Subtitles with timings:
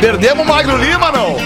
[0.00, 1.36] Perdemos o Magro Lima, não?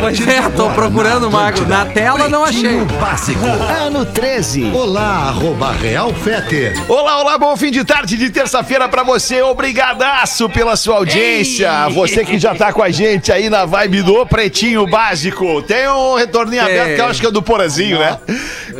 [0.00, 1.66] Pois é, tô procurando o Magro.
[1.66, 2.80] Na tela não achei.
[3.00, 3.44] Básico.
[3.44, 4.70] Ano 13.
[4.72, 6.80] Olá, arroba Real Feter.
[6.88, 9.42] Olá, olá, bom fim de tarde de terça-feira pra você.
[9.42, 11.88] Obrigadaço pela sua audiência.
[11.90, 15.62] Você que já tá com a gente aí na vibe do Pretinho Básico.
[15.62, 18.18] Tem um retorninho aberto que eu acho que é do Porazinho, né?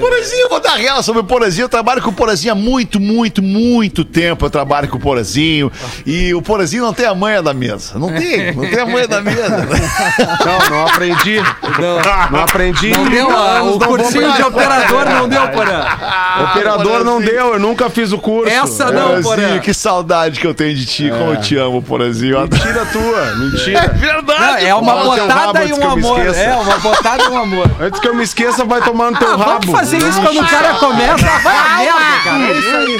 [0.01, 1.65] Porazinho, eu vou dar real sobre o Porazinho.
[1.65, 4.45] Eu trabalho com o Porazinho há muito, muito, muito tempo.
[4.47, 5.71] Eu trabalho com o Porazinho.
[6.07, 7.99] E o Porazinho não tem a manha da mesa.
[7.99, 9.49] Não tem, não tem a manha da mesa.
[10.45, 11.37] Não, não aprendi.
[12.30, 12.91] Não, aprendi.
[12.91, 15.85] Não deu, ah, o Não cursinho de operador não deu, Porã.
[16.51, 18.52] Operador não deu, eu nunca fiz o curso.
[18.52, 19.23] Essa não, Porã.
[19.23, 21.11] Porazinho, que saudade que eu tenho de ti.
[21.11, 22.41] Como eu te amo, Porazinho.
[22.41, 23.88] Mentira tua, É mentira.
[23.95, 24.41] verdade.
[24.63, 26.21] Não, é uma botada e um amor.
[26.35, 27.71] É, uma botada e um amor.
[27.80, 29.73] Antes que eu me esqueça, vai tomar no teu Ah, rabo.
[29.84, 31.27] Fazer isso quando o cara começa.
[31.43, 32.43] Vai a merda, cara.
[32.45, 32.98] É isso aí.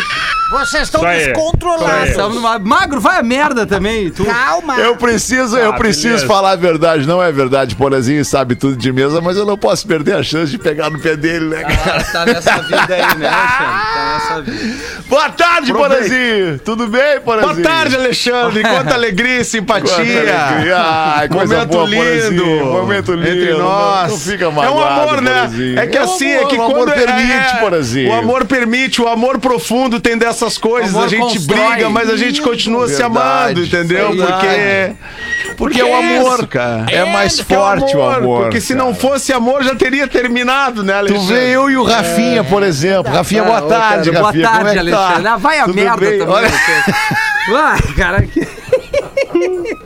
[0.51, 1.25] Vocês estão Isso aí.
[1.33, 2.11] descontrolados.
[2.11, 4.11] Estamos numa- Magro, vai a merda também.
[4.11, 4.25] Tu.
[4.25, 4.77] Calma.
[4.79, 6.27] Eu preciso, eu Ah, preciso beleza.
[6.29, 7.09] falar a verdade.
[7.09, 10.53] Não é verdade, Porazinho sabe tudo de mesa, mas eu não posso perder a chance
[10.53, 12.05] de pegar no pé dele, né, cara?
[12.05, 13.95] Tá nessa vida aí, né, Alexandre?
[13.95, 14.75] Tá nessa vida.
[15.09, 16.59] Boa tarde, Porazinho!
[16.61, 17.55] Tudo bem, Porazinho?
[17.55, 18.63] Boa tarde, Alexandre.
[18.63, 19.95] Quanta alegria e Quanta simpatia.
[19.97, 20.77] alegria.
[20.79, 22.05] Ai, coisa Momento boa, lindo.
[22.05, 22.67] Porazinho.
[22.67, 23.29] Momento lindo.
[23.29, 24.11] Entre Não- nós.
[24.13, 25.33] Não, fica É magoado, um amor, né?
[25.33, 25.79] Porazinho.
[25.81, 28.11] É que É um assim, amor, é que amor permite, é, Porazinho.
[28.11, 30.93] O amor permite, o amor profundo tem dessas coisas.
[30.93, 31.69] O amor a gente constrói.
[31.71, 34.09] briga, mas a gente continua se Verdade, amando, entendeu?
[34.13, 34.97] verdade.
[35.57, 36.87] Porque Porque o é amor isso, cara.
[36.91, 38.43] é mais porque é forte o amor.
[38.45, 38.85] Porque se cara.
[38.85, 41.27] não fosse amor, já teria terminado, né, Tu Alexandre?
[41.35, 43.13] vê eu e o Rafinha, por exemplo.
[43.13, 44.49] Rafinha, boa Ah, ô, tarde, cara, Rafinha.
[44.51, 44.99] Boa tarde, é tá?
[45.07, 45.29] Alexandre.
[45.29, 46.19] Ah, vai a Tudo merda bem?
[46.19, 46.35] também.
[46.35, 46.51] Olha-
[47.51, 48.25] Vai, cara.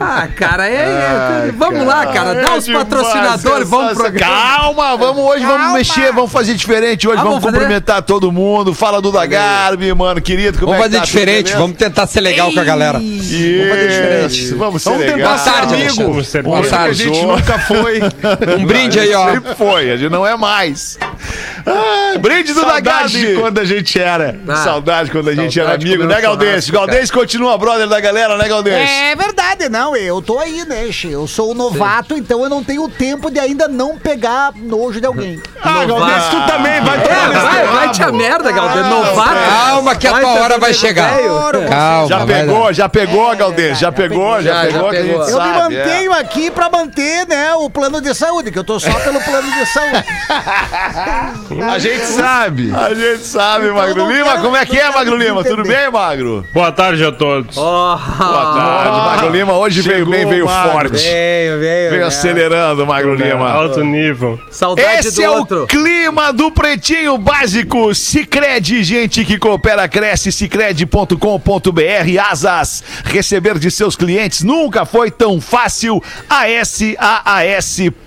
[0.00, 1.48] Ah, cara, é.
[1.48, 2.34] é- vamos lá, cara.
[2.34, 4.12] Dá É os patrocinadores, vamos pro.
[4.12, 5.78] Calma, vamos hoje, vamos Calma.
[5.78, 7.58] mexer, vamos fazer diferente hoje, Ah, vamos vamos fazer?
[7.58, 8.74] cumprimentar todo mundo.
[8.74, 10.58] Fala do da Garbi, mano, querido.
[10.58, 11.04] Como Vamos é que fazer tá?
[11.04, 12.98] diferente, Tudo vamos tentar ser legal com a galera.
[12.98, 13.24] beleza?
[13.24, 14.44] Vamos fazer diferente.
[14.44, 15.38] Isso, Vamos ser Vamos tentar legal.
[15.38, 15.94] ser tarde, amigo.
[16.02, 16.94] Vamos Boa a tarde.
[17.04, 18.00] gente nunca foi.
[18.58, 19.32] Um brinde aí, ó.
[19.32, 20.98] Sempre foi, a gente não é mais.
[21.66, 24.38] Ah, brinde do da Saudade de quando a gente era.
[24.46, 24.56] Ah.
[24.56, 28.88] Saudade quando a gente era amigo, né, churrasco, Galdês continua brother da galera, né, Galdês?
[28.90, 29.96] É verdade, não.
[29.96, 31.10] Eu tô aí, né, che?
[31.10, 35.06] Eu sou um novato, então eu não tenho tempo de ainda não pegar nojo de
[35.06, 35.40] alguém.
[35.62, 38.84] Ah, Galdês, tu também vai É, tomar nesse vai, vai te a merda, Galder.
[38.84, 39.34] Novato.
[39.48, 41.18] Calma que a tua Vai, hora vai chegar.
[41.68, 45.24] Calma, Já pegou, já pegou, Galdês, já pegou, já Já, já pegou, que a gente
[45.24, 45.28] pegou.
[45.28, 45.52] Eu me é.
[45.58, 49.50] mantenho aqui pra manter, né, o plano de saúde, que eu tô só pelo plano
[49.50, 50.04] de saúde.
[51.62, 52.72] A gente sabe.
[52.74, 54.38] A gente sabe, Magro não Lima.
[54.38, 55.42] Como é que é, Magro Lima?
[55.44, 55.82] Tudo entender.
[55.82, 56.46] bem, Magro?
[56.52, 57.54] Boa tarde a todos.
[57.54, 59.52] Boa tarde, Magro Lima.
[59.54, 60.72] Hoje veio bem, veio Magro.
[60.72, 61.02] forte.
[61.02, 61.90] Veio, veio.
[61.90, 62.06] Veio né?
[62.06, 63.50] acelerando, Magro Lima.
[63.50, 64.40] Alto nível.
[64.50, 65.64] Saudade Esse do é outro.
[65.64, 67.94] o clima do Pretinho Básico.
[67.94, 70.32] Cicred, gente que coopera, cresce.
[70.32, 71.18] Cicred.com.br.
[72.30, 72.82] Asas.
[73.04, 76.02] Receber de seus clientes nunca foi tão fácil.
[76.28, 78.03] ASAAS.com.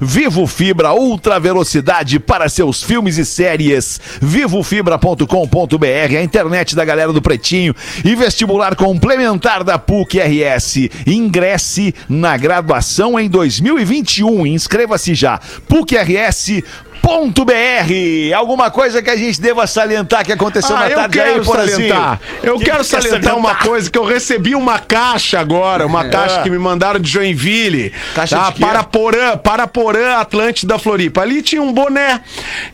[0.00, 4.00] Vivo Fibra, ultra velocidade para seus filmes e séries.
[4.20, 7.74] Vivofibra.com.br, a internet da galera do Pretinho.
[8.04, 10.90] E vestibular complementar da PUC RS.
[11.06, 14.46] Ingresse na graduação em 2021.
[14.46, 15.40] Inscreva-se já.
[15.68, 15.96] PUC
[17.02, 18.34] .br.
[18.36, 22.20] Alguma coisa que a gente deva salientar que aconteceu Ah, na tarde quero aí, salientar.
[22.42, 23.66] Eu Que quero que quer salientar uma salientar?
[23.68, 27.92] coisa que eu recebi uma caixa agora, uma caixa que me mandaram de Joinville.
[28.14, 28.50] Caixa tá?
[28.50, 31.22] de para Porã, para Porã Atlântida Floripa.
[31.22, 32.20] Ali tinha um boné.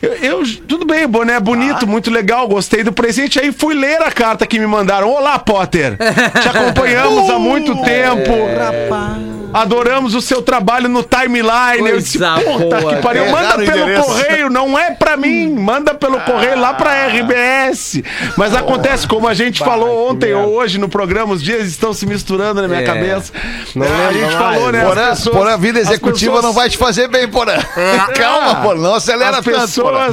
[0.01, 3.39] Eu, eu- tudo bem, boné é bonito, muito legal, gostei do presente.
[3.39, 5.09] Aí fui ler a carta que me mandaram.
[5.09, 5.97] Olá, Potter.
[6.41, 9.34] Te acompanhamos há muito tempo.
[9.53, 11.87] Adoramos o seu trabalho no timeline.
[11.89, 13.29] eu disse, puta boa, que pariu.
[13.31, 14.03] Manda pelo endereço.
[14.07, 15.49] correio, não é pra mim.
[15.55, 18.01] Manda pelo correio lá pra RBS.
[18.37, 22.05] Mas acontece, como a gente falou ontem ou hoje no programa, os dias estão se
[22.05, 22.85] misturando na minha É.
[22.85, 23.31] cabeça.
[23.73, 24.35] Não É, a gente mais.
[24.35, 24.83] falou, né?
[24.85, 27.57] Porã, pessoas- porã, a vida executiva pessoas- não vai te fazer bem, Porã.
[28.15, 30.11] Calma, Porã, não acelera as tanto, Porã.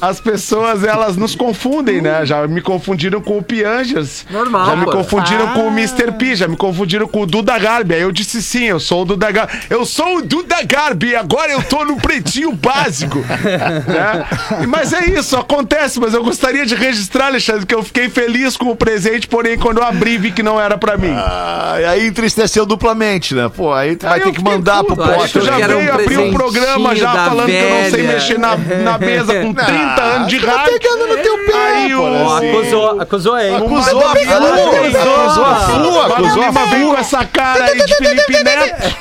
[0.00, 2.24] As pessoas, elas nos confundem, né?
[2.24, 4.24] Já me confundiram com o Piangers.
[4.30, 6.12] Normal, Já me confundiram com o Mr.
[6.12, 7.94] P, já me confundiram com o Duda Garbi.
[7.94, 9.52] Aí eu disse sim, eu sou o Duda Garbi.
[9.68, 13.18] Eu sou o Duda Garbi, agora eu tô no pretinho básico.
[13.28, 14.66] né?
[14.68, 18.70] Mas é isso, acontece, mas eu gostaria de registrar, Alexandre, que eu fiquei feliz com
[18.70, 21.12] o presente, porém quando eu abri vi que não era pra mim.
[21.14, 23.50] Ah, e aí entristeceu duplamente, né?
[23.54, 25.22] Pô, aí tu vai ter que mandar pro puto, Potter.
[25.22, 28.02] aí Tu já era um veio abrir um programa já falando que eu não sei
[28.02, 28.12] velha.
[28.14, 30.78] mexer na, na mesa com 30 anos de tá rádio.
[30.80, 32.02] pegando no teu pé, Aí o-.
[32.02, 33.56] Ó, acusou, acusou, hein?
[33.56, 36.96] Acusou a Acusou, FU, acusou a FU, Magro acusou a Lima vem com FU.
[37.00, 38.96] essa cara aí de Felipe Neto.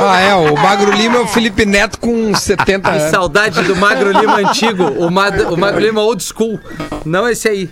[0.00, 3.10] Ah, é, o Magro Lima é o Felipe Neto com 70 Que anos.
[3.10, 4.84] saudade do Magro Lima antigo.
[4.84, 6.58] O, Mad- o Magro Lima old school.
[7.04, 7.70] Não esse aí.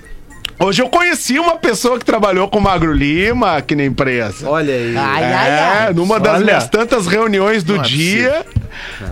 [0.58, 4.48] Hoje eu conheci uma pessoa que trabalhou com o Magro Lima aqui na empresa.
[4.48, 4.96] Olha aí.
[4.96, 5.50] Ai, é, ai,
[5.86, 5.92] ai.
[5.92, 6.44] numa das Olha.
[6.44, 8.46] minhas tantas reuniões do Não é dia.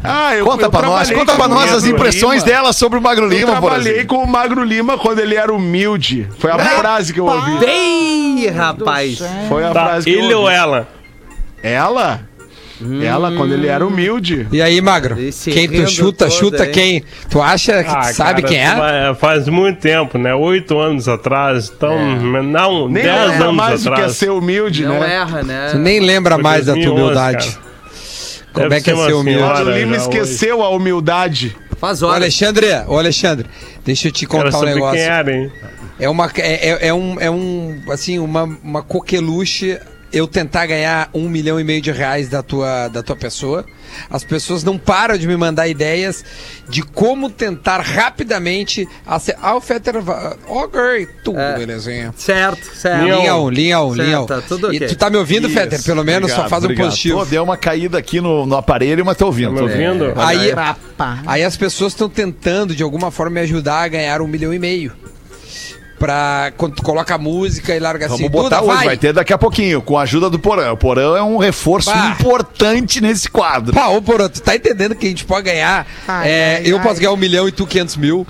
[0.04, 2.54] Ah, eu, Conta eu pra nós, conta pra nós as impressões Lima.
[2.56, 5.52] dela sobre o Magro Eu Lima, por trabalhei com o Magro Lima quando ele era
[5.52, 6.28] humilde.
[6.38, 7.58] Foi a frase que eu ouvi.
[7.58, 9.18] Bem, rapaz.
[9.48, 10.54] Foi a Tá, frase que eu ele ou ouvi.
[10.54, 10.88] ela?
[12.82, 13.04] Ela?
[13.28, 14.46] Ela, quando ele era humilde.
[14.50, 15.20] E aí, Magro?
[15.20, 16.72] Esse quem tu chuta, todo, chuta hein?
[16.72, 17.04] quem?
[17.28, 18.70] Tu acha que tu sabe cara, quem é?
[18.76, 20.34] fa- Faz muito tempo, né?
[20.34, 21.70] Oito anos atrás.
[21.74, 21.94] Então,
[22.42, 24.16] não, Nem dez anos mais o que é atrás.
[24.16, 25.14] ser humilde, Não né?
[25.14, 25.68] erra, né?
[25.72, 27.48] Tu nem lembra Foi mais da tua 2011, humildade.
[27.50, 27.70] cara.
[28.52, 29.42] Como Deve é que é ser humilde?
[29.42, 29.78] O senhora.
[29.78, 31.56] Lima esqueceu a humildade.
[31.78, 32.16] Faz Ô, horas.
[32.22, 33.46] Alexandre, ô Alexandre,
[33.84, 34.96] deixa eu te Quero contar um negócio.
[34.96, 35.52] quem era, hein?
[35.98, 39.78] É uma é, é- é um é um assim uma uma coqueluche
[40.12, 43.64] eu tentar ganhar um milhão e meio de reais da tua da tua pessoa.
[44.08, 46.24] As pessoas não param de me mandar ideias
[46.68, 49.96] de como tentar rapidamente ace- ah o Fetter
[50.46, 51.58] ok tudo É.
[51.58, 52.14] belezinha.
[52.16, 53.02] Certo, certo.
[53.04, 54.22] Linha Linha 1, um, linha 1, um, linha 1.
[54.22, 54.26] Um.
[54.26, 54.88] tá tudo E ok.
[54.88, 55.82] tu tá me ouvindo, Isso, Fetter?
[55.82, 56.86] Pelo menos só obrigado, faz um obrigado.
[56.86, 57.18] positivo.
[57.18, 59.48] Pô, deu uma caída aqui no, no aparelho, mas tô ouvindo.
[59.48, 60.04] Tá me tô ouvindo.
[60.04, 60.20] ouvindo?
[60.20, 60.52] Aí,
[61.26, 64.58] aí as pessoas estão tentando, de alguma forma, me ajudar a ganhar um milhão e
[64.58, 64.92] meio.
[66.00, 68.30] Pra quando tu coloca a música e larga Vamos assim.
[68.30, 68.96] botar Duda, hoje, vai.
[68.96, 70.72] ter daqui a pouquinho, com a ajuda do Porã.
[70.72, 72.16] O Porã é um reforço Bah.
[72.18, 73.74] importante nesse quadro.
[73.74, 75.86] Pá, ô Porã, tu tá entendendo que a gente pode ganhar?
[76.08, 76.82] Ai, é, ai, eu ai.
[76.82, 78.26] posso ganhar um milhão e tu 500 mil.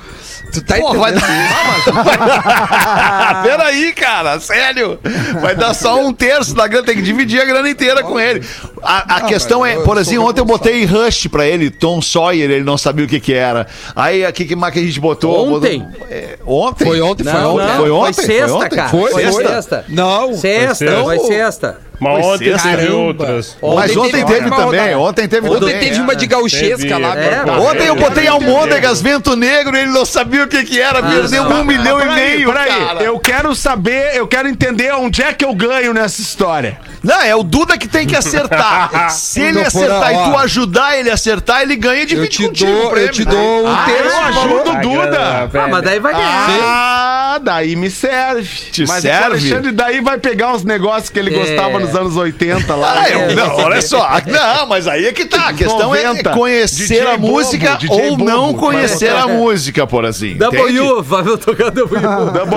[0.52, 2.04] Tu tá Pô, vai entendendo?
[2.04, 3.42] dar.
[3.46, 4.98] Peraí, cara, sério.
[5.40, 8.44] Vai dar só um terço da grana, tem que dividir a grana inteira com ele.
[8.82, 12.00] A, a questão mas é, eu por exemplo, ontem eu botei Rush pra ele, Tom
[12.00, 13.66] Sawyer, ele não sabia o que que era.
[13.94, 15.54] Aí, o que, que mais que a gente botou?
[15.56, 15.80] Ontem?
[15.80, 16.84] Botou- é, ontem?
[16.86, 17.66] Foi ontem, foi Não, ontem.
[17.66, 18.12] não, Foi ontem?
[18.12, 18.76] Foi sexta, Foi ontem?
[18.76, 18.88] cara.
[18.88, 19.44] Foi, Foi foi.
[19.44, 19.84] sexta.
[19.88, 20.34] Não.
[20.34, 21.02] Sexta, sexta.
[21.04, 21.89] foi sexta.
[22.00, 22.68] Mas Foi ontem sexta.
[22.70, 22.96] teve Caramba.
[22.98, 23.56] outras.
[23.62, 24.98] Mas ontem teve teve uma também, rodada.
[24.98, 25.78] ontem teve Ontem também.
[25.80, 26.00] teve é.
[26.02, 27.14] uma de gauchesca Teve, lá.
[27.16, 27.42] é.
[27.60, 28.28] Ontem eu Teve, botei teve.
[28.28, 31.60] Almôndegas, Vento Negro, ele não sabia o que que era, perdeu não.
[31.60, 32.68] um milhão e meio, peraí.
[32.86, 33.02] cara.
[33.02, 36.78] Eu quero saber, eu quero entender onde é que eu ganho nessa história.
[37.02, 39.10] Não, é o Duda que tem que acertar.
[39.12, 42.46] Se ele acertar e tu ajudar ele a acertar, ele ganha de Eu 20 te
[42.46, 43.12] contigo o dou, eu prêmio.
[43.12, 44.16] te dou um Ah, terço.
[44.16, 45.50] eu ajudo o Ah, Duda.
[45.54, 46.46] Ah, mas daí vai ganhar.
[46.62, 48.44] Ah, daí me serve.
[48.70, 49.20] Te Mas serve?
[49.20, 51.38] o Alexandre daí vai pegar uns negócios que ele É.
[51.38, 53.02] gostava nos anos 80 lá.
[53.02, 54.08] Ah, eu- não, olha só.
[54.26, 55.48] Não, mas aí é que tá.
[55.48, 56.30] A questão é 90.
[56.30, 58.24] conhecer DJ a Bobo, música DJ ou Bobo.
[58.24, 60.36] não conhecer a música, por assim.
[60.36, 62.00] W, vai tocar W.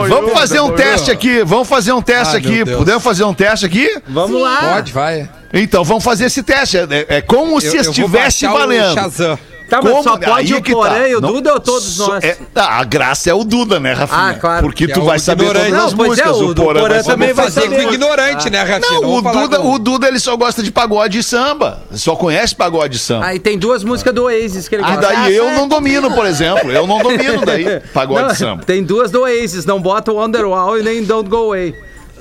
[0.10, 2.66] Vamos fazer um teste aqui, vamos fazer um teste aqui.
[2.66, 3.98] Podemos fazer um teste aqui?
[4.08, 4.74] Vamos lá.
[4.76, 5.30] Pode, vai.
[5.54, 6.78] Então, vamos fazer esse teste.
[6.78, 6.88] É,
[7.18, 9.40] é como se Eu- eu vou estivesse valendo.
[9.70, 10.04] Tá, mas Como?
[10.04, 10.78] só pode Aí o que tá.
[10.78, 12.24] Porã e o Não- Duda ou todos Só- nós?
[12.24, 14.20] é- ah, a graça é o Duda, né, Rafinha?
[14.30, 14.62] Ah, claro.
[14.64, 15.66] Porque Que tu é o vai saber ignorante.
[15.72, 16.42] todas as Não, pois é, músicas.
[16.50, 17.76] o do Porã Porã vai saber também vai Fazer saber.
[17.84, 18.92] com o ignorante, né, Rafinha?
[18.92, 21.80] Não, o vamos falar Duda, com- o Duda ele só gosta de pagode e samba.
[21.92, 23.26] Só conhece pagode e samba.
[23.26, 25.02] Aí tem duas músicas do Oasis que ele E gosta.
[25.02, 26.72] daí eu não domino, por exemplo.
[26.72, 28.64] Eu não domino daí pagode Não, e samba.
[28.66, 31.74] Tem duas do Oasis, não bota o Wonderwall e nem Don't Go Away.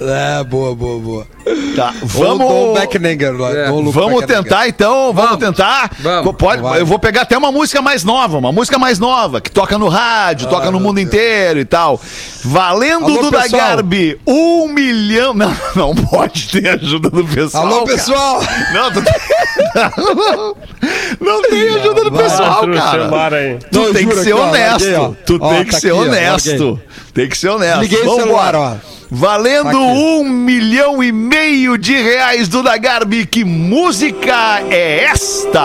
[0.08, 1.26] É, boa, boa, boa.
[1.74, 2.46] Tá, Vamos.
[2.46, 3.34] Ou Beckninger.
[3.54, 3.70] É.
[3.70, 5.38] Vamos tentar então, vamos, Vamos.
[5.38, 5.90] tentar.
[5.98, 6.34] Vamos.
[6.36, 6.80] Pode, Vai.
[6.80, 9.88] eu vou pegar até uma música mais nova, uma música mais nova, que toca no
[9.88, 12.00] rádio, toca no mundo inteiro e tal.
[12.44, 13.62] Valendo Alô, Duda pessoal.
[13.62, 15.34] Garbi, um milhão.
[15.34, 17.66] Não, não pode ter ajuda do pessoal.
[17.66, 17.96] Alô, cara.
[17.96, 18.40] pessoal!
[18.72, 19.02] Não, tu...
[19.74, 20.56] não,
[21.20, 22.24] não tem ajuda do Vai.
[22.24, 23.58] pessoal, o cara.
[23.70, 25.16] Tu Não, tem que ser honesto.
[25.26, 26.80] Tu tem que ser honesto.
[27.14, 27.80] Tem que ser honesto.
[27.80, 28.22] Liguei o Vambora.
[28.22, 28.76] celular, ó.
[29.14, 29.76] Valendo aqui.
[29.76, 33.26] um milhão e meio de reais do Dagarbi.
[33.26, 35.60] Que música é esta?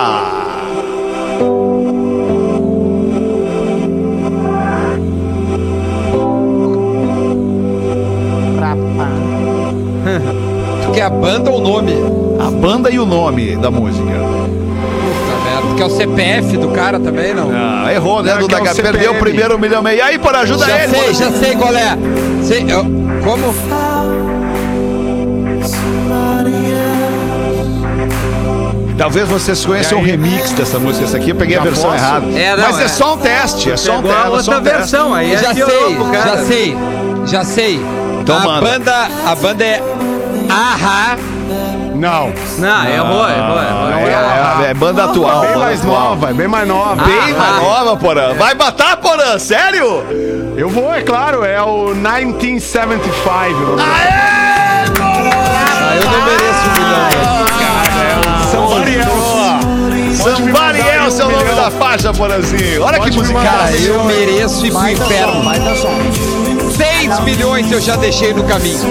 [10.84, 11.92] Tu quer a banda ou o nome?
[12.38, 14.57] A banda e o nome da música.
[15.78, 17.50] Tu quer o CPF do cara também, não?
[17.54, 18.74] Ah, errou, né, que é o Dagarbi?
[18.74, 18.92] CPM.
[18.98, 20.04] Perdeu o primeiro milhão e meio.
[20.04, 20.92] Aí, por ajuda já ele.
[20.92, 21.96] sei, já sei qual é.
[22.42, 22.84] Sei, eu-
[23.22, 23.54] como?
[28.96, 31.04] Talvez vocês conheçam o remix dessa música.
[31.04, 32.02] Essa aqui eu peguei a versão posso?
[32.02, 32.26] errada.
[32.36, 32.88] É, não, Mas é, é.
[32.88, 33.70] só um teste.
[33.70, 34.16] É só um teste.
[34.18, 34.78] é só outra um teste.
[34.78, 35.36] versão aí.
[35.36, 36.24] já é sei, cara.
[36.36, 36.76] já sei,
[37.26, 37.80] já sei.
[38.20, 38.60] Então a manda.
[38.60, 39.82] banda, a banda é
[40.50, 41.16] Ahá.
[41.98, 42.32] Não.
[42.58, 43.88] Não, errou, errou, errou.
[43.90, 45.40] É, é, é banda atual.
[45.40, 47.02] Bem mais nova, é bem mais nova.
[47.04, 48.34] Bem mais nova, Porã.
[48.34, 49.38] Vai matar, Porã?
[49.38, 50.04] Sério?
[50.56, 53.62] Eu vou, é claro, é o 1975.
[53.62, 55.30] o nome Aê, Porã!
[55.30, 57.08] Ah, eu não mereço um milhão.
[57.10, 57.38] velho.
[60.36, 62.82] Somebody else é o nome da faixa, Porãzinho.
[62.82, 63.42] Olha que musical.
[63.42, 65.42] Cara, eu mereço ir pro Vai dar som, inferno.
[65.44, 65.94] vai dar som.
[66.76, 68.88] 6 milhões eu já deixei no caminho.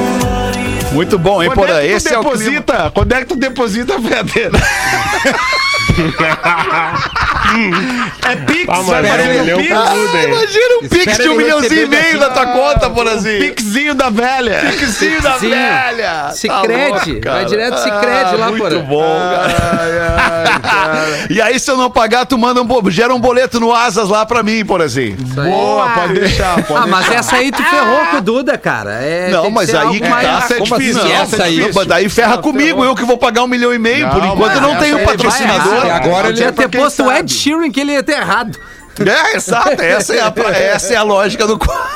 [0.91, 1.75] Muito bom, hein, Porã?
[1.79, 2.37] é tu Esse é o clima.
[2.37, 2.91] deposita?
[2.93, 4.51] Quando é que tu deposita, Feder?
[8.29, 9.71] É Pix, Ah, é um milhão Pix.
[9.71, 10.23] hein?
[10.27, 13.39] Imagina um pix de um milhãozinho e meio da tua conta, Porazinho.
[13.53, 14.59] Pixinho da velha.
[14.77, 16.29] Pixinho da velha.
[16.33, 17.15] Cicrede.
[17.21, 17.31] Tá.
[17.33, 19.79] Vai direto do Cicrede lá, Muito bom, cara.
[19.81, 21.27] Ai, ai, cara.
[21.29, 24.25] E aí, se eu não pagar, tu manda um, gera um boleto no Asas lá
[24.25, 24.63] pra mim,
[24.99, 25.11] aí.
[25.13, 28.91] Boa, pode deixar, pode Ah, mas essa aí tu ferrou com o Duda, cara.
[29.01, 30.37] É, Não, mas aí que mais- tá.
[30.39, 30.63] essa é assim?
[30.75, 31.03] difícil.
[31.03, 34.09] Não, essa é aí- daí ferra comigo, eu que vou pagar um milhão e meio.
[34.09, 35.86] Por enquanto eu não tenho vai patrocinador.
[35.91, 37.11] Agora ele Podia é ter posto o.
[37.11, 38.59] Ed Sheeran que ele ia ter errado.
[39.05, 39.81] É, exato.
[39.81, 41.87] Essa é a, essa é a lógica do quadro.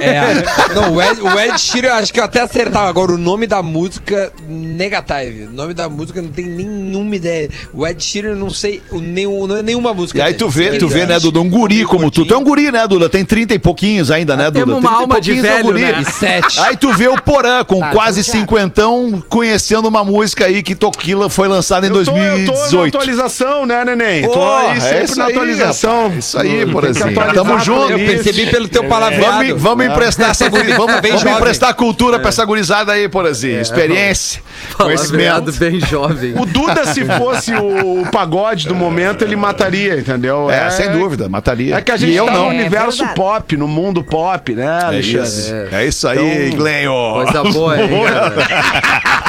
[0.00, 0.74] É.
[0.74, 2.88] Não, o Ed, o Ed Sheeran, acho que eu até acertava.
[2.88, 5.44] Agora, o nome da música, Negative.
[5.44, 7.48] O nome da música não tenho nenhuma ideia.
[7.72, 10.18] O Ed Sheeran, eu não sei o, nenhum, não é nenhuma música.
[10.18, 11.40] E aí tu vê, tu vê, né, Duda?
[11.40, 12.24] Um guri como tu.
[12.24, 13.08] Tu é um guri, né, Duda?
[13.08, 14.60] Tem 30 e pouquinhos ainda, né, Duda?
[14.66, 15.80] temos uma 30 e alma de pouquinhos é um velho, guri.
[15.82, 16.02] né?
[16.02, 16.60] E sete.
[16.60, 18.40] Aí tu vê o Porã com Tá, quase tô certo.
[18.40, 22.18] cinquentão conhecendo uma música aí que Toquila foi lançada em Eu tô, eu tô na
[22.28, 22.96] 2018.
[22.96, 24.22] atualização, né, neném?
[24.22, 26.02] tô Porra, aí é sempre isso na aí, atualização.
[26.08, 26.27] rapaz.
[26.28, 27.10] Isso aí, que Porazinho.
[27.10, 27.92] atualizar Tamo junto.
[27.92, 29.38] Eu percebi pelo teu palavreado.
[29.46, 33.60] Vamos, vamos emprestar essa guri, vamos, emprestar cultura pra essa gurizada aí, Porazinho.
[33.60, 34.42] Experiência,
[34.76, 35.58] Palavreado conhecimento.
[35.58, 36.34] bem jovem.
[36.36, 40.50] O Duda, se fosse o, pagode do momento, ele mataria, entendeu?
[40.50, 41.76] É, sem dúvida, mataria.
[41.76, 44.84] É que a gente e eu tá no universo pop, no mundo pop, né, É
[44.86, 45.22] Alexandre?
[45.28, 46.92] isso, é isso aí, Então, Glenho.
[47.14, 47.88] Coisa boa, hein?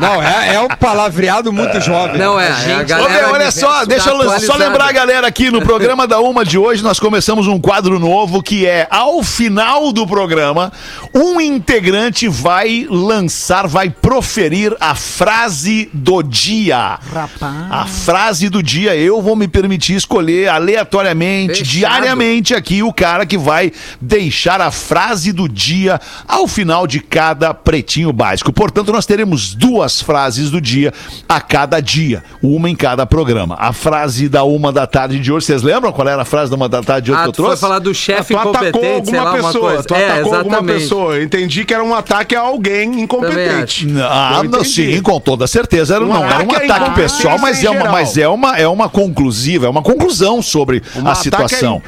[0.00, 2.18] Não, é, é um palavreado muito jovem.
[2.18, 4.92] Não é, é a gente- galera- Ô, meu, olha só, deixa eu só lembrar a
[4.92, 8.86] galera aqui no programa da Uma de hoje, nós começamos um quadro novo que é
[8.90, 10.72] ao final do programa,
[11.14, 16.98] um integrante vai lançar, vai proferir a frase do dia.
[17.12, 17.54] Rapaz.
[17.70, 21.68] A frase do dia, eu vou me permitir escolher aleatoriamente, Fechado.
[21.70, 27.52] diariamente aqui o cara que vai deixar a frase do dia ao final de cada
[27.52, 28.52] pretinho básico.
[28.52, 30.92] Portanto, nós teremos duas frases do dia
[31.28, 33.56] a cada dia, uma em cada programa.
[33.58, 36.56] A frase da uma da tarde de hoje, vocês lembram qual era a frase da
[36.56, 37.60] uma da tarde de hoje Ah, que eu tu foi trouxe?
[37.60, 39.84] falar do chefe Tu atacou alguma lá, uma pessoa, coisa.
[39.84, 40.80] tu é, atacou alguma exatamente.
[40.80, 41.14] pessoa.
[41.16, 43.86] Eu entendi que era um ataque a alguém incompetente.
[44.00, 45.96] Ah, não, sim, com toda certeza.
[45.96, 48.88] Era, Um não era um ataque pessoal, mas é, uma, mas é uma é uma
[48.88, 51.82] conclusiva, é uma conclusão sobre Um a situação.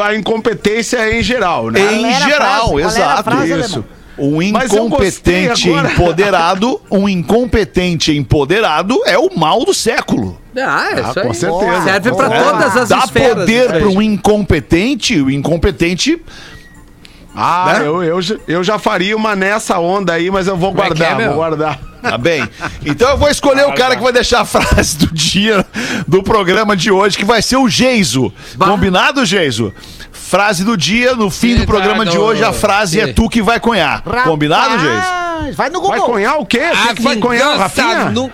[0.00, 1.80] A, a incompetência em geral, né?
[1.94, 2.96] Em geral, frase?
[2.98, 3.22] Exato.
[3.24, 3.54] frase, isso.
[3.74, 3.84] alemão?
[4.16, 10.40] Um incompetente empoderado, um incompetente empoderado é o mal do século.
[10.56, 11.34] Ah, é isso com aí.
[11.34, 11.82] certeza.
[11.82, 12.44] Serve pra Boa.
[12.44, 13.34] todas as Dá esferas.
[13.34, 13.78] poder né?
[13.80, 16.22] para um incompetente, o incompetente
[17.34, 17.86] Ah, Né?
[17.88, 20.86] eu, eu, já- eu já faria uma nessa onda aí, mas eu vou Como é
[20.88, 21.26] guardar, é, meu?
[21.28, 21.78] vou guardar.
[22.02, 22.46] Tá bem.
[22.84, 25.64] Então eu vou escolher o cara que vai deixar a frase do dia
[26.06, 28.32] do programa de hoje, que vai ser o Geiso.
[28.56, 28.66] Bah.
[28.66, 29.72] Combinado, Geiso?
[30.12, 33.28] Frase do dia, no fim do programa tá, de no- hoje, a frase é tu
[33.28, 34.02] que vai conhar.
[34.24, 35.56] Combinado, Geiso?
[35.56, 36.14] Vai no Vai Google.
[36.14, 36.60] conhar o quê?
[36.90, 38.10] O que vai conhar, Rafinha?
[38.10, 38.30] nu-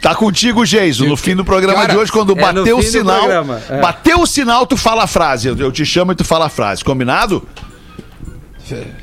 [0.00, 1.04] Tá contigo, Geiso.
[1.06, 3.80] No fim do programa Cara, de hoje, quando é bater o sinal, é.
[3.80, 5.48] bateu o sinal, tu fala a frase.
[5.48, 6.84] Eu, te chamo e tu fala a frase.
[6.84, 7.46] Combinado?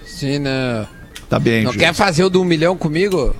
[0.05, 0.87] Sim, não.
[1.29, 1.85] Tá bem, Não Geiso.
[1.85, 3.35] quer fazer o do um milhão comigo?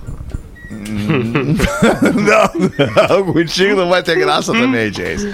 [2.16, 2.52] Não,
[3.10, 5.30] não, contigo não vai ter graça também, Jason.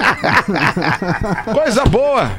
[1.54, 2.32] Coisa boa.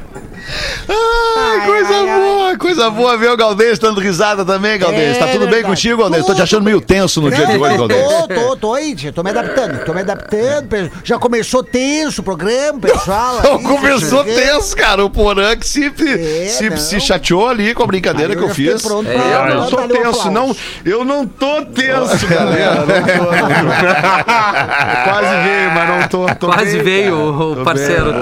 [0.89, 5.17] Ai, coisa boa, coisa boa ver o Galdês dando risada também, Galdês.
[5.17, 6.25] É tá tudo bem contigo, Galdês?
[6.25, 8.07] Tô te achando meio tenso no dia de hoje, Galdês.
[8.07, 9.13] Tô, tô, tô aí, tia.
[9.13, 10.91] Tô me adaptando, tô me adaptando.
[11.03, 13.41] Já começou tenso o programa, pessoal.
[13.43, 15.03] Não, aí, começou tenso, cara.
[15.03, 16.77] O Porã que se, É, se, não.
[16.77, 18.81] se chateou ali com a brincadeira Aí que eu fiquei fiz.
[18.81, 20.55] Pronto É, pra, Eu não sou tenso, não.
[20.85, 22.85] Eu não tô tenso, galera.
[22.85, 23.71] Não não.
[25.03, 26.25] Quase veio, mas não tô.
[26.35, 27.63] tô Quase bem, veio cara.
[27.65, 28.13] parceiro.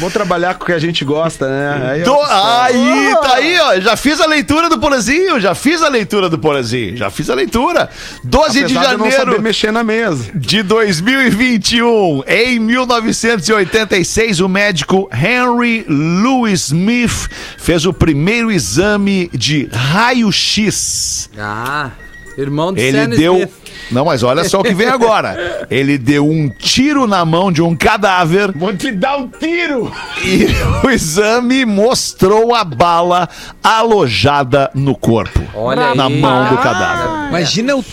[0.00, 1.90] Vou trabalhar com o que a gente gosta, né?
[1.90, 3.80] Aí, Aí, tá aí, ó.
[3.80, 7.34] Já fiz a leitura do Porazinho, já fiz a leitura do Porazinho, já fiz a
[7.34, 7.88] leitura.
[8.24, 10.30] 12 de apesar saber janeiro mexer na mesa.
[10.34, 12.22] de 2021.
[12.26, 21.30] Em 1986, o médico Henry Louis Smith fez o primeiro exame de raio-x.
[21.38, 21.90] Ah,
[22.36, 23.34] irmão de Ele Sam deu.
[23.34, 23.57] Smith.
[23.90, 25.66] Não, mas olha só o que vem agora.
[25.70, 29.92] Ele deu um tiro na mão de um cadáver Vou te dar um tiro!
[30.24, 30.46] e
[30.86, 33.28] o exame mostrou a bala
[33.62, 35.40] alojada no corpo.
[35.54, 36.20] Olha na aí.
[36.20, 37.28] mão do cadáver.
[37.28, 37.84] Imagina, o,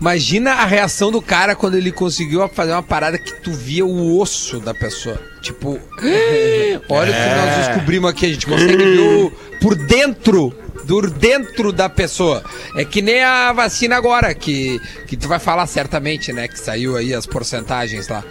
[0.00, 4.18] imagina a reação do cara quando ele conseguiu fazer uma parada que tu via o
[4.18, 5.18] osso da pessoa.
[5.40, 5.78] Tipo,
[6.88, 8.26] olha o que nós descobrimos aqui.
[8.26, 10.54] A gente consegue ver o, por dentro.
[10.86, 12.42] Por dentro da pessoa.
[12.76, 16.48] É que nem a vacina agora, que, que tu vai falar certamente, né?
[16.48, 18.24] Que saiu aí as porcentagens lá.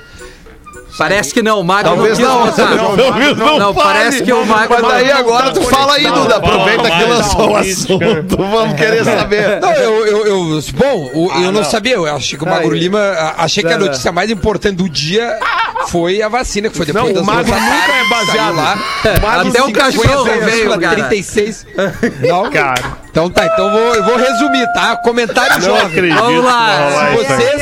[0.98, 2.67] Parece que não, o Magro Talvez não, botar.
[2.75, 3.88] talvez não, Não, fale.
[3.88, 6.36] parece que o Magro- Mas daí agora tu fala aí, Duda.
[6.38, 8.38] Aproveita que lançou o assunto.
[8.38, 9.60] Vamos querer saber.
[9.62, 13.00] Não, eu, eu, eu- bom, o- eu não, sabia, eu achei que o Magro Lima,
[13.38, 13.86] achei que a Não, não.
[13.88, 15.38] notícia mais importante do dia
[15.88, 18.55] foi a vacina, que foi depois Não, das o Magro nunca tarde, é baseado.
[18.55, 18.77] lá.
[19.48, 20.96] Até o cachorro veio, cara.
[20.96, 21.65] 36.
[22.27, 23.00] Não, Cara.
[23.12, 24.96] Então tá, então eu vou, eu vou resumir, tá?
[24.98, 25.86] Comentário Não jovem.
[25.86, 26.19] acredito.
[26.19, 27.08] Vamos lá.
[27.10, 27.62] Se vocês,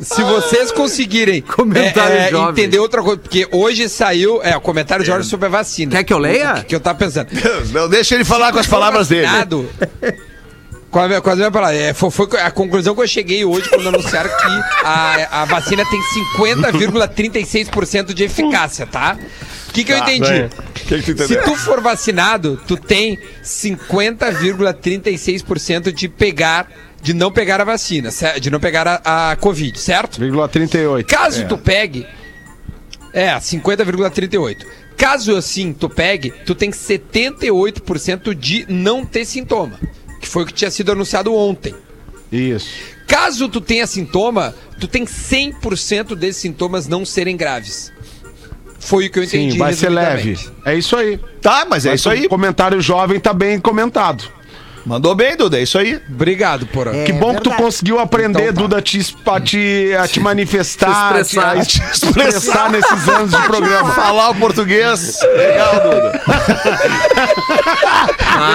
[0.00, 5.02] se vocês conseguirem Comentário é, é, entender outra coisa, porque hoje saiu é, o comentário
[5.04, 5.92] jovem sobre a vacina.
[5.92, 6.52] Quer que eu leia?
[6.52, 7.28] O que, que eu tava pensando?
[7.72, 9.26] Não, deixa ele falar com as palavras dele.
[10.90, 11.78] Com a, minha- com as minhas palavras.
[11.80, 15.84] É, foi, foi a conclusão que eu cheguei hoje quando anunciaram que a, a vacina
[15.90, 16.00] tem
[16.38, 19.18] 50,36% de eficácia, tá?
[19.68, 20.30] O que, que eu entendi?
[20.30, 20.48] bem.
[21.26, 26.66] Se tu for vacinado, tu tem 50,36% de pegar,
[27.06, 28.10] de não pegar a vacina,
[28.40, 30.20] de não pegar a, a Covid, certo?
[30.20, 31.04] 0,38.
[31.04, 32.04] Caso tu pegue.
[33.12, 34.66] É, 50,38.
[34.96, 39.78] Caso assim tu pegue, tu tem 78% de não ter sintoma.
[40.20, 41.76] Que foi o que tinha sido anunciado ontem.
[42.32, 42.70] Isso.
[43.06, 47.92] Caso tu tenha sintoma, tu tem 100% desses sintomas não serem graves.
[48.80, 49.52] Foi o que eu entendi.
[49.52, 50.36] Sim, vai ser leve.
[50.64, 51.20] É isso aí.
[51.40, 52.26] Tá, mas é isso aí.
[52.26, 54.24] O comentário jovem tá bem comentado.
[54.86, 55.58] Mandou bem, Duda.
[55.58, 56.00] É isso aí.
[56.08, 56.92] Obrigado, Porã.
[56.94, 57.62] É que bom que tu verdade.
[57.64, 58.60] conseguiu aprender, Então tá.
[58.62, 61.56] Duda, a te, a te, a te manifestar, Se expressar.
[61.58, 63.92] a te expressar nesses anos de programa.
[63.92, 65.18] Falar o português.
[65.36, 66.20] Legal, Duda.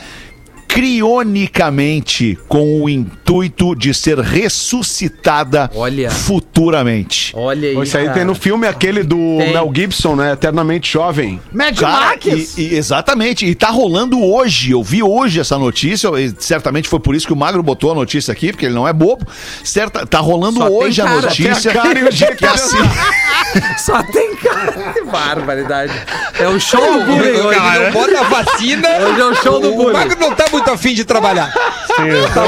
[0.74, 6.10] crionicamente com o intuito de ser ressuscitada Olha.
[6.10, 7.34] futuramente.
[7.36, 7.82] Olha aí.
[7.84, 8.16] Isso aí cara.
[8.18, 9.54] tem no filme aquele do Tem.
[9.54, 10.32] Mel Gibson, né?
[10.34, 11.40] Eternamente Jovem.
[11.52, 12.26] Mad Cara, Max.
[12.58, 14.72] e- e- exatamente, e tá rolando hoje.
[14.72, 17.96] Eu vi hoje essa notícia, e certamente foi por isso que o Magro botou a
[17.96, 19.26] notícia aqui, porque ele não é bobo.
[19.64, 22.38] Certa, tá rolando Só tem hoje a notícia tem a cara e o de jeito
[22.38, 22.78] que assim,
[23.78, 24.94] Só tem cara.
[25.12, 25.94] Barbaridade.
[26.40, 27.60] É o show do bullying hoje.
[27.60, 28.90] não bota a vacina.
[29.08, 29.94] Hoje é o show do o bullying.
[29.94, 31.52] Magro não tá muito afim de trabalhar.
[31.96, 32.46] Sim, então,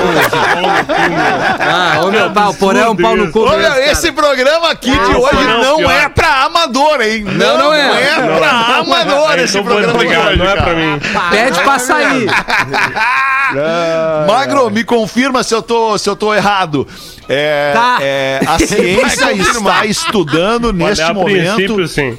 [1.60, 3.46] Ah, ô meu pau, o porão é um pau no cu.
[3.46, 3.92] Cara.
[3.92, 7.24] esse programa aqui de Ah, hoje não, é pra amador, hein?
[7.26, 7.84] Não, não é.
[7.88, 8.50] Não é pra
[8.80, 10.62] amador esse programa de não é cara.
[10.64, 11.00] pra mim.
[11.30, 12.28] Pede pra sair.
[14.28, 16.88] Magro, me confirma se eu tô, se eu tô errado.
[17.30, 17.98] É, Tá.
[18.02, 21.88] é, a ciência está estudando neste momento.
[21.88, 22.18] sim.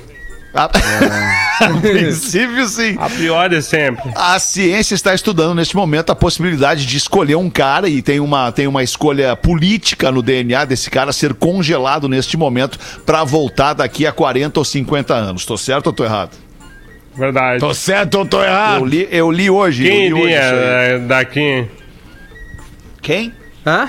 [0.57, 0.67] A...
[1.67, 2.97] a princípio, sim.
[2.99, 4.13] A priori, sempre.
[4.15, 8.53] A ciência está estudando neste momento a possibilidade de escolher um cara e tem uma,
[8.53, 14.07] tem uma escolha política no DNA desse cara ser congelado neste momento para voltar daqui
[14.07, 15.45] a 40 ou 50 anos.
[15.45, 16.37] Tô certo ou tô errado?
[17.17, 17.59] Verdade.
[17.59, 18.85] Tô certo ou tô Eu errado?
[18.85, 19.89] li, eu li hoje.
[19.89, 21.67] Quem eu li hoje eh, daqui?
[23.03, 23.33] Quem?
[23.67, 23.89] Hã?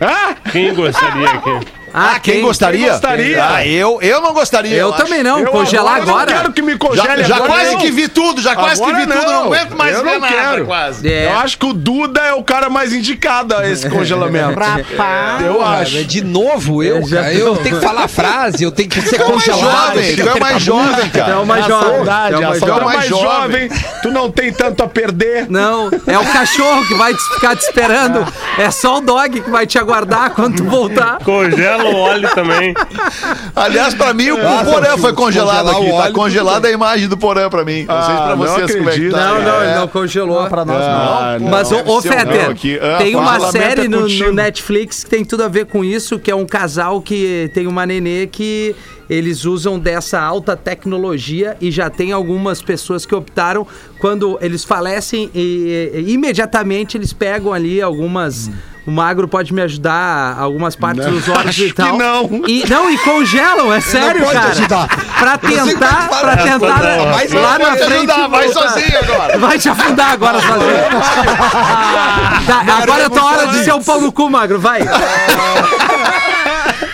[0.00, 0.34] Ah?
[0.52, 1.83] Quem gostaria aqui?
[1.96, 2.80] Ah, quem, gostaria?
[2.80, 3.44] Quem gostaria?
[3.48, 4.76] Ah, eu, eu não gostaria.
[4.76, 5.04] Eu acho.
[5.04, 6.26] também não, Eu congelar agora agora.
[6.32, 7.78] não quero que me Já, congele já agora, quase não.
[7.80, 10.20] que vi tudo, já quase Agora que vi tudo, não aguento mais eu ver não
[10.20, 10.66] nada, quero.
[10.66, 11.08] quase.
[11.12, 11.26] É.
[11.26, 14.58] Eu acho que o Duda é o cara mais indicado a esse congelamento.
[14.58, 15.44] Rapaz.
[15.46, 15.98] Eu Porra, acho.
[15.98, 17.32] é De novo eu, Eu já cara.
[17.34, 19.98] Eu tenho que falar a frase, eu tenho que ser é congelado.
[20.00, 21.40] eu tu é mais apertar jovem, Tu é cara.
[21.40, 21.90] o mais É jovem.
[21.94, 23.68] saudade, Tu é o mais jovem.
[24.02, 25.46] tu não tem tanto a perder.
[25.48, 28.26] Não, é o cachorro que vai ficar te esperando.
[28.56, 31.18] É só o dog que vai te aguardar quando tu voltar.
[31.24, 32.74] Congela o óleo também.
[33.54, 35.90] Aliás, pra mim, o Nossa, Porã foi congelado aqui.
[35.90, 37.84] Tá congelada a imagem do Porã pra mim.
[37.84, 39.16] Não sei Ah, pra vocês como é que tá.
[39.16, 39.74] Não, não, ele É.
[39.76, 40.42] não congelou.
[40.42, 41.48] Não, pra nós Ah, não.
[41.48, 42.50] Mas, ô, Fetter.
[42.82, 44.04] Ah, tem uma fala, série no.
[44.32, 47.86] Netflix que tem tudo a ver com isso, que é um casal que tem uma
[47.86, 48.74] nenê que
[49.08, 53.66] eles usam dessa alta tecnologia e já tem algumas pessoas que optaram,
[53.98, 58.50] quando eles falecem, e, e- imediatamente eles pegam ali algumas...
[58.86, 61.92] O magro pode me ajudar, algumas partes dos órgãos acho e tal.
[61.92, 62.42] que não.
[62.46, 64.48] E, não, e congelam, é sério, pode cara.
[64.50, 64.88] ajudar.
[65.18, 66.78] Pra tentar, pra essa tentar.
[66.78, 67.92] Vai lá na frente.
[68.10, 69.38] ajudar, vai sozinho agora.
[69.38, 70.84] Vai te afundar agora sozinho.
[72.46, 74.82] Tá, agora é tua hora de ser um pau no cu, magro, vai.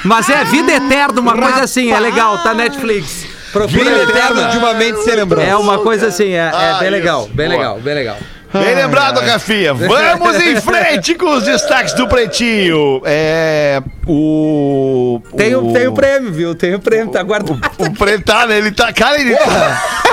[0.05, 3.27] Mas é vida eterna, uma coisa assim, é legal, tá Netflix.
[3.69, 5.49] Vida eterna de uma mente sem lembrança.
[5.49, 7.59] É uma coisa assim, é, é Ah, bem legal, bem Boa.
[7.59, 8.17] legal, bem legal.
[8.53, 9.73] Bem lembrado, Rafinha.
[9.75, 13.01] Vamos em frente com os destaques do Pretinho.
[13.05, 13.81] É.
[14.07, 15.21] O.
[15.37, 16.55] Tem o, tem o prêmio, viu?
[16.55, 17.61] Tem o prêmio, tá guardado.
[17.79, 18.59] O prêmio tá, né?
[18.59, 18.93] Ele tá.
[18.93, 19.37] Cara, ele,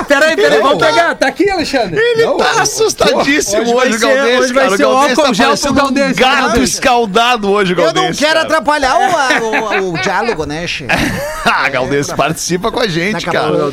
[0.06, 1.14] Peraí, peraí, vamos pegar.
[1.16, 1.98] Tá aqui, Alexandre.
[2.00, 4.38] ele tá assustadíssimo Hoje vai hoje, ser- Galdêncio.
[4.40, 7.76] hoje vai ser o álcool tá gel pro parecendo um Galdêncio, gato escaldado hoje, Eu
[7.76, 8.10] Galdêncio.
[8.10, 8.42] não quero cara.
[8.42, 10.86] atrapalhar o, o, o diálogo, né, Che?
[11.44, 13.50] Ah, Galdêncio participa com a gente, a cara.
[13.50, 13.70] não,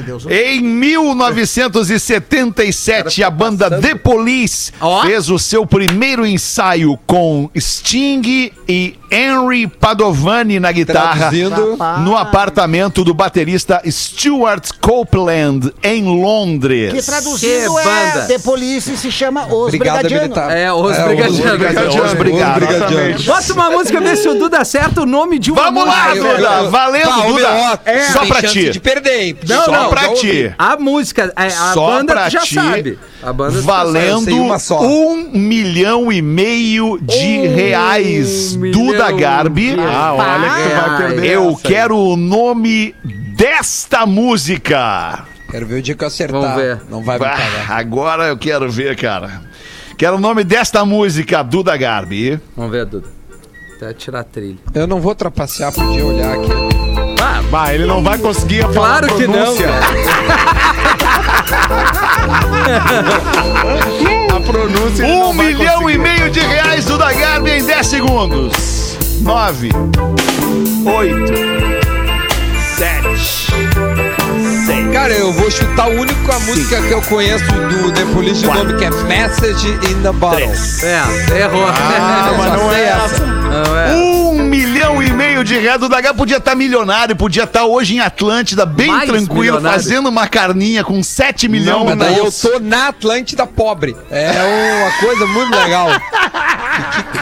[0.00, 0.24] Deus.
[0.30, 5.02] Em 1977, a banda The Police Ó.
[5.02, 11.76] fez o seu primeiro ensaio com Sting e Henry Padovani na guitarra Traduzindo.
[12.02, 16.92] no apartamento do baterista Stuart Copeland em Londres.
[16.92, 18.26] Que traduzindo Que é banda.
[18.26, 20.36] The Police se chama Os Brigada Brigadianos.
[20.36, 20.56] Militar.
[20.56, 23.24] É, os É, brigadianos.
[23.24, 26.26] Bota uma música, vê se o Duda acerta o nome de uma Vamos lá, música.
[26.26, 26.48] eu- Duda.
[26.62, 27.48] eu- Valendo, Tá, Duda.
[27.54, 27.78] ó,
[28.12, 28.70] Só pra ti.
[28.70, 29.36] de perder, hein?
[29.48, 30.52] Não, Só não, pra ti.
[30.58, 32.98] A música, é, a Só banda já ti, sabe.
[33.26, 34.80] A banda Valendo sei uma só.
[34.80, 38.54] um milhão e meio de Um reais.
[38.54, 39.74] Duda Garbi.
[39.74, 41.26] de Ah, olha que tu vai perder.
[41.32, 42.94] Eu essa quero o nome
[43.36, 45.24] desta música.
[45.50, 46.40] Quero ver o dia que eu acertar.
[46.40, 46.80] Vamos ver.
[46.88, 47.72] Não vai me pagar.
[47.72, 49.42] agora eu quero ver, cara.
[49.98, 52.38] Quero o nome desta música, Duda Garbi.
[52.56, 53.08] Vamos ver, Duda.
[53.74, 54.58] Até tirar a trilha.
[54.72, 56.48] Eu não vou trapacear, podia olhar aqui.
[57.50, 59.56] Bah, ele não vai conseguir falar Claro a que não.
[64.34, 65.94] a pronúncia Um milhão conseguir.
[65.94, 68.96] e meio de reais, Duda Garbi, em 10 segundos.
[69.22, 69.70] Nove,
[70.84, 71.32] oito,
[72.76, 73.18] sete,
[74.66, 74.92] seis.
[74.92, 78.54] Cara, eu vou chutar o único a música que eu conheço do The Police, o
[78.54, 80.42] nome que é Message in the Bottle.
[80.82, 81.66] É, errou.
[81.66, 83.04] Ah, mas não é essa.
[83.14, 83.26] essa.
[83.26, 83.94] Não é.
[83.94, 85.82] Um milhão e meio de reais.
[85.82, 89.80] O Dagá podia estar milionário, podia estar hoje em Atlântida, bem Mais tranquilo, milionário.
[89.82, 93.96] fazendo uma carninha com 7 milhões Mas no daí eu tô na Atlântida pobre.
[94.10, 95.88] É uma coisa muito legal.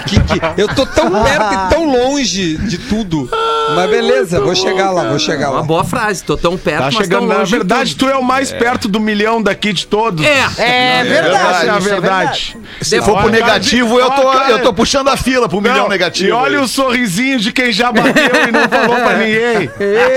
[0.06, 3.28] Que- que- que- eu tô tão perto e tão longe de tudo.
[3.74, 5.62] Mas beleza, vou chegar lá, vou chegar Uma lá.
[5.62, 6.22] boa frase.
[6.24, 7.20] Tô tão perto, Tá mas chegando.
[7.20, 7.50] tão Na longe.
[7.50, 10.24] de verdade, tu é o mais perto do milhão daqui de todos.
[10.24, 10.44] É.
[10.58, 11.34] É verdade.
[11.36, 12.56] Essa é a isso verdade.
[12.82, 15.88] Se for pro negativo, eu tô, cara, eu tô puxando a fila pro milhão Não,
[15.88, 16.28] negativo.
[16.28, 16.64] E olha aí.
[16.64, 18.03] o sorrisinho de quem já bateu
[18.48, 19.70] e não falou pra ninguém.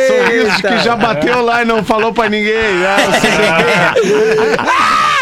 [0.07, 2.85] Sorriso de quem já bateu lá e não falou pra ninguém.
[2.85, 3.27] Ah, você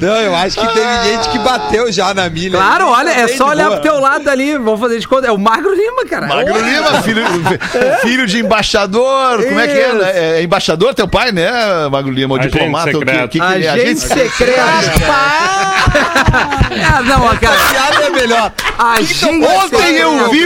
[0.00, 2.58] Não, eu acho que teve gente que bateu já na milha.
[2.58, 3.80] Claro, olha, é só olhar boa.
[3.80, 4.56] pro teu lado ali.
[4.56, 5.26] Vamos fazer de conta.
[5.26, 6.26] É o Magro Lima, cara.
[6.26, 6.54] Magro.
[6.58, 7.22] Lima, filho,
[8.00, 9.44] filho de embaixador.
[9.44, 9.88] Como é que é?
[9.88, 9.96] Isso.
[9.98, 10.12] né?
[10.14, 11.50] É embaixador teu pai, né,
[11.90, 12.34] Magro Lima?
[12.34, 12.90] O Agente diplomata?
[12.90, 13.28] O que, secreto.
[13.30, 13.70] que que ele é?
[13.70, 14.60] Agente secreto.
[16.80, 17.56] Ah, não, cara.
[17.70, 18.52] Piada é melhor.
[18.78, 20.39] Agente Ontem eu vi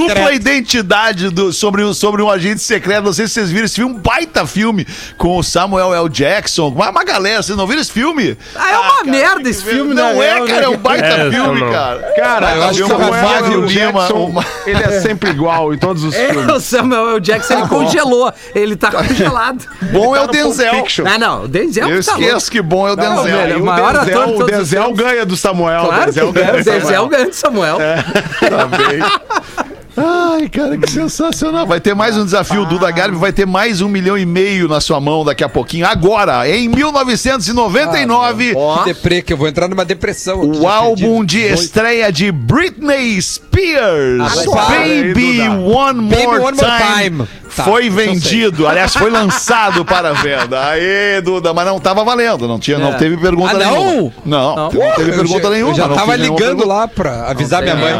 [0.00, 0.18] secreto?
[0.18, 3.04] Dupla Identidade do, sobre, o- sobre um agente secreto.
[3.04, 6.08] Não sei se vocês viram esse filme, um baita filme com o Samuel L.
[6.08, 7.42] Jackson, uma, uma galera.
[7.42, 8.36] Vocês não viram esse filme?
[8.54, 11.30] Ah, é uma merda esse filme, Não na é, real, cara, é um baita É,
[11.30, 11.70] filme, não.
[11.72, 12.12] cara.
[12.16, 13.66] Cara, eu acho que o Samuel Samuel L.
[13.74, 16.52] Jackson, uma- ele é sempre igual em todos os É, filmes.
[16.54, 17.20] o Samuel L.
[17.20, 18.32] Jackson, ele congelou.
[18.54, 19.64] Ele tá congelado.
[19.92, 20.84] Bom é o Tá Denzel.
[21.06, 22.24] Ah, não, o Denzel Eu tá louco.
[22.26, 23.36] esqueço que bom é o Não, Denzel.
[23.38, 25.84] velho, E o maior ator de Denzel, o Denzel ganha do Samuel.
[25.86, 26.80] Claro o Denzel que ganha, do Samuel.
[26.80, 27.78] Denzel ganha do Samuel.
[29.96, 31.66] Ai, cara, que sensacional.
[31.66, 32.62] Vai ter mais um desafio.
[32.62, 35.48] O Duda Garbi vai ter mais um milhão e meio na sua mão daqui a
[35.48, 35.86] pouquinho.
[35.86, 40.42] Agora, em 1999, Que deprê, que eu vou entrar numa depressão.
[40.42, 45.50] aqui, o álbum de estreia de Britney Spears, Ah, Baby Duda.
[45.60, 47.28] One More Baby One More Time, Time.
[47.56, 48.66] Tá, foi vendido.
[48.68, 50.62] Aliás, foi lançado para venda.
[50.68, 52.46] Aê, Duda, mas não tava valendo.
[52.46, 52.96] Não, tinha, não É.
[52.98, 53.86] teve pergunta Ah, não?
[53.86, 54.12] nenhuma.
[54.26, 55.72] Não, não, teve Eu pergunta já- nenhuma.
[55.72, 57.94] Eu já não tava ligando lá pra avisar minha mãe.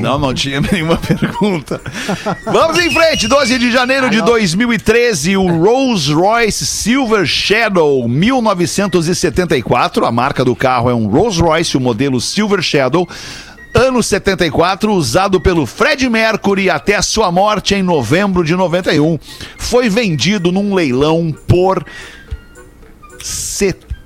[0.00, 1.80] Não, não tinha nenhuma pergunta.
[2.44, 10.04] Vamos em frente, 12 de janeiro de 2013, o Rolls Royce Silver Shadow 1974.
[10.04, 13.08] A marca do carro é um Rolls Royce, o modelo Silver Shadow.
[13.72, 19.16] Ano 74, usado pelo Fred Mercury até a sua morte em novembro de 91.
[19.56, 21.84] Foi vendido num leilão por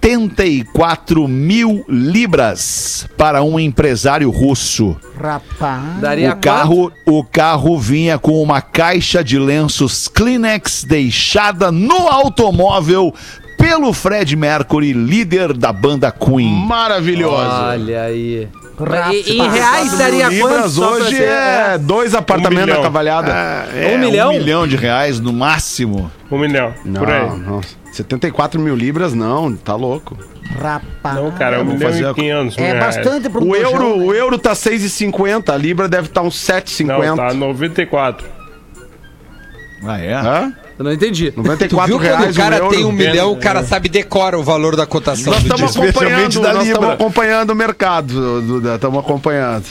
[0.04, 4.94] 74 mil libras para um empresário russo.
[5.18, 5.98] Rapaz.
[5.98, 13.14] Daria O carro, o carro vinha com uma caixa de lenços Kleenex deixada no automóvel
[13.56, 16.52] pelo Fred Mercury, líder da banda Queen.
[16.52, 17.50] Maravilhoso.
[17.50, 18.46] Olha aí.
[18.78, 19.26] Rapaz.
[19.26, 20.34] E- em reais daria quanto?
[20.34, 22.76] Libras pra hoje é dois apartamentos milhão.
[22.76, 23.32] da cavalhada.
[23.74, 24.32] É, Um milhão?
[24.34, 26.10] Um milhão de reais no máximo.
[26.30, 26.74] Um milhão.
[26.98, 27.26] por aí.
[27.26, 27.60] Não, não.
[27.94, 30.16] 74 mil libras, não, tá louco.
[30.60, 31.16] Rapaz.
[31.16, 32.96] Não, cara, um vou milhão fazer a- e quinhentos mil É reais.
[32.96, 34.04] bastante pro O euro, né?
[34.04, 37.06] o euro tá 6,50, a libra deve estar uns 7,50.
[37.08, 38.26] Não, tá 94.
[39.86, 40.14] Ah, é?
[40.14, 40.52] Hã?
[40.78, 41.30] Eu não entendi.
[41.30, 42.70] Tu 94 viu quando reais o cara um euro.
[42.74, 46.68] tem um milhão, o cara sabe decora o valor da cotação Nós estamos acompanhando, nós
[46.90, 49.64] acompanhando o mercado, Duda, estamos acompanhando.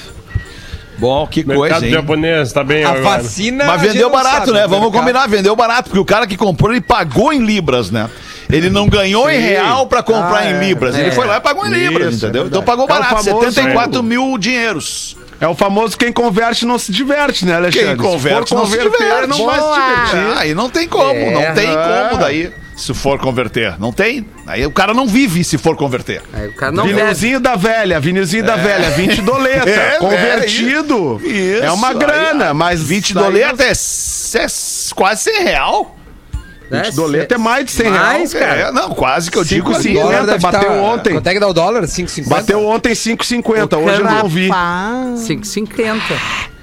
[0.98, 1.92] Bom, que coisa, Mercado hein?
[1.92, 3.04] japonês, tá bem A agora.
[3.04, 3.66] vacina.
[3.66, 4.62] Mas vendeu barato, sabe, né?
[4.68, 5.00] Vamos mercado.
[5.00, 8.10] combinar, vendeu barato, porque o cara que comprou, ele pagou em libras, né?
[8.50, 10.60] Ele não ganhou em real pra comprar Ah, em é.
[10.60, 10.96] libras.
[10.96, 11.12] Ele É.
[11.12, 12.48] foi lá e pagou em libras, Isso, é entendeu?
[12.48, 15.18] então pagou É o barato, famoso- 74 mil dinheiros.
[15.42, 17.88] É o famoso quem converte não se diverte, né, Alexandre?
[17.88, 19.28] Quem converte se for não se diverte.
[19.28, 20.38] não vai se divertir.
[20.38, 21.32] Ah, e não tem como, É.
[21.32, 22.08] não tem É.
[22.10, 23.80] como daí, se for converter.
[23.80, 24.26] Não tem?
[24.46, 26.22] Aí o cara não vive se for converter.
[26.34, 27.56] Aí o cara não Vinilzinho deve.
[27.56, 28.48] da velha, vinilzinho é.
[28.48, 31.22] da velha, 20 doleta, é, é, convertido.
[31.24, 31.64] É, isso.
[31.64, 34.36] é uma grana, aí, mas 20 doleta nós...
[34.36, 34.46] é,
[34.96, 35.98] quase 100 real.
[36.72, 38.34] 20 é, doleta é mais de 100 mais, reais.
[38.34, 38.70] Cara.
[38.70, 40.38] É, não, quase que eu digo 50.
[40.40, 41.14] Bateu tá, ontem.
[41.14, 41.84] Quanto é que dá o dólar?
[41.84, 42.28] 5,50?
[42.28, 43.78] Bateu ontem 5,50.
[43.78, 44.50] Hoje eu não vi.
[44.50, 46.00] 5,50.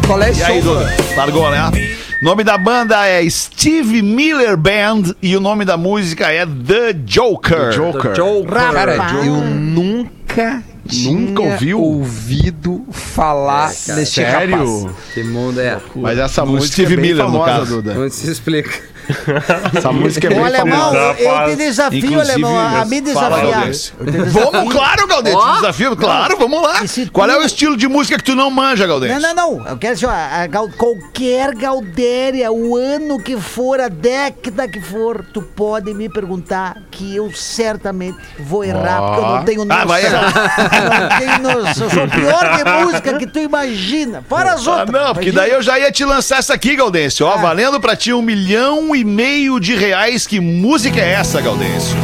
[0.07, 0.61] Qual é esse E aí?
[0.61, 0.95] Duda?
[1.17, 1.71] Largou, né?
[2.23, 7.71] Nome da banda é Steve Miller Band e o nome da música é The Joker.
[7.73, 8.15] Joker.
[8.15, 9.27] Joe Cara, Rapaz.
[9.27, 10.63] eu nunca
[11.05, 11.81] Nunca tinha ouviu?
[11.81, 14.49] ouvido falar neste rapaz.
[14.51, 14.97] Sério?
[15.13, 15.79] Que mundo é?
[15.97, 17.83] Mas essa música Steve é bem Miller, no famosa, caso.
[17.83, 17.99] Duda.
[18.01, 18.71] Onde se explica?
[19.77, 21.21] Essa música é bem Ô, alemão, famosa.
[21.21, 23.71] eu, te desafio, Inclusive, alemão, a me desafiar.
[24.31, 25.55] Vamos, claro, Galdente, Ó.
[25.57, 26.81] desafio, claro, vamos lá.
[27.13, 29.15] Qual tu- é o estilo de música que tu não manja, Galdente?
[29.21, 29.67] Não, não, não.
[29.69, 34.81] Eu quero assim, ó, a gal- qualquer Galdéria, o ano que for, a década que
[34.81, 39.83] for, tu pode me perguntar que eu certamente vou errar, porque eu não tenho noção.
[39.83, 40.33] Ah, vai errar.
[40.73, 41.85] Eu não tenho noção.
[41.87, 44.25] Eu sou pior de música que tu imagina.
[44.29, 44.91] Fora as Ah, outras.
[44.91, 45.43] não, porque Imagina.
[45.43, 47.27] daí eu já ia te lançar essa aqui, Gaudêncio.
[47.27, 47.37] Ó, Ah.
[47.37, 50.27] valendo pra ti um milhão e meio de reais.
[50.27, 51.97] Que música é essa, Gaudêncio?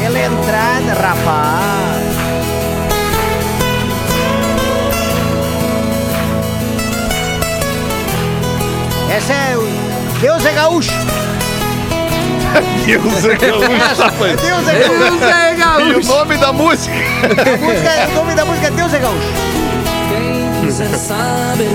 [0.00, 2.04] Pela entrada, rapaz.
[9.10, 9.64] Essa é o
[10.20, 10.90] Deus é gaúcho.
[12.86, 14.40] Deus é gaúcho, rapaz.
[14.40, 14.98] Deus é gaúcho.
[14.98, 15.58] Deus é E o
[15.94, 16.08] gaúcho.
[16.08, 16.94] nome da música?
[17.60, 19.28] Música- o nome da música é Deus é gaúcho.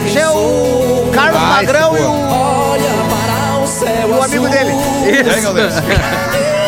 [0.06, 2.12] Esse é o Carlos Magrão e o
[3.80, 4.72] céu o amigo dele.
[5.30, 5.50] Isso.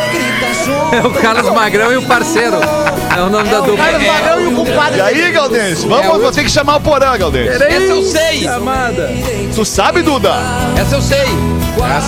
[0.94, 2.58] É o Carlos Magrão e o parceiro.
[3.18, 3.86] É o nome da O dupla.
[3.86, 5.32] Carlos Magrão e o compadre E aí.
[5.32, 5.88] Galdense?
[5.88, 7.64] Vamos, vou ter que chamar o Porã, Galdense.
[7.64, 8.42] Essa eu sei!
[8.44, 9.10] Chamada.
[9.56, 10.34] Tu sabe, Duda?
[10.80, 11.26] Essa eu sei!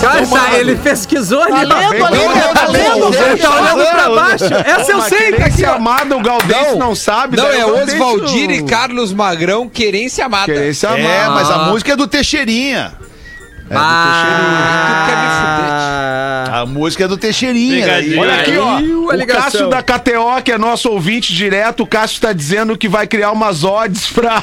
[0.00, 1.66] Cara, essa- ele pesquisou ali.
[1.66, 2.50] Tá lendo ali, né?
[2.54, 2.98] Tá lendo?
[3.10, 4.44] não, Ele tá olhando pra baixo.
[4.44, 7.36] Essa eu Mas sei, tá querência aqui, amada, o Galdense não, sabe.
[7.38, 10.44] Não, daí é o Galdense Oswaldir não- e Carlos Magrão, Querência Amada.
[10.52, 11.02] Querência amada.
[11.08, 12.92] É, mas a música é do Teixeirinha.
[15.26, 17.84] Ah, A música é do Teixeirinha.
[17.84, 18.20] Pegadinha.
[18.20, 18.78] Olha aqui, ó.
[18.78, 19.26] O.
[19.26, 23.32] Cássio da KTO, que é nosso ouvinte direto, o Cássio tá dizendo que vai criar
[23.32, 24.42] umas odds pra,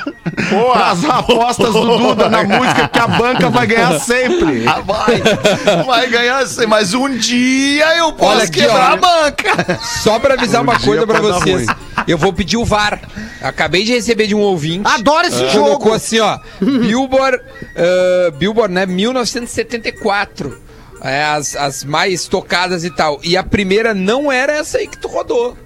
[0.76, 4.66] as apostas do Duda na música, que a banca vai ganhar sempre.
[4.68, 8.94] Ah, vai, vai ganhar sim, mas um dia eu posso aqui, quebrar ó.
[8.94, 9.80] a banca.
[9.82, 11.66] Só pra avisar Um uma coisa pra vocês.
[11.68, 11.78] ruim.
[12.08, 13.00] Eu vou pedir o VAR.
[13.42, 14.88] Acabei de receber de um ouvinte.
[14.88, 15.94] Adoro esse Colocou jogo.
[15.94, 16.38] assim, ó.
[16.60, 17.40] Billboard,
[17.76, 18.86] ah, Billboard, né?
[18.86, 20.60] 1974.
[21.04, 23.20] É, as, as mais tocadas e tal.
[23.24, 25.58] E a primeira não era essa aí que tu rodou.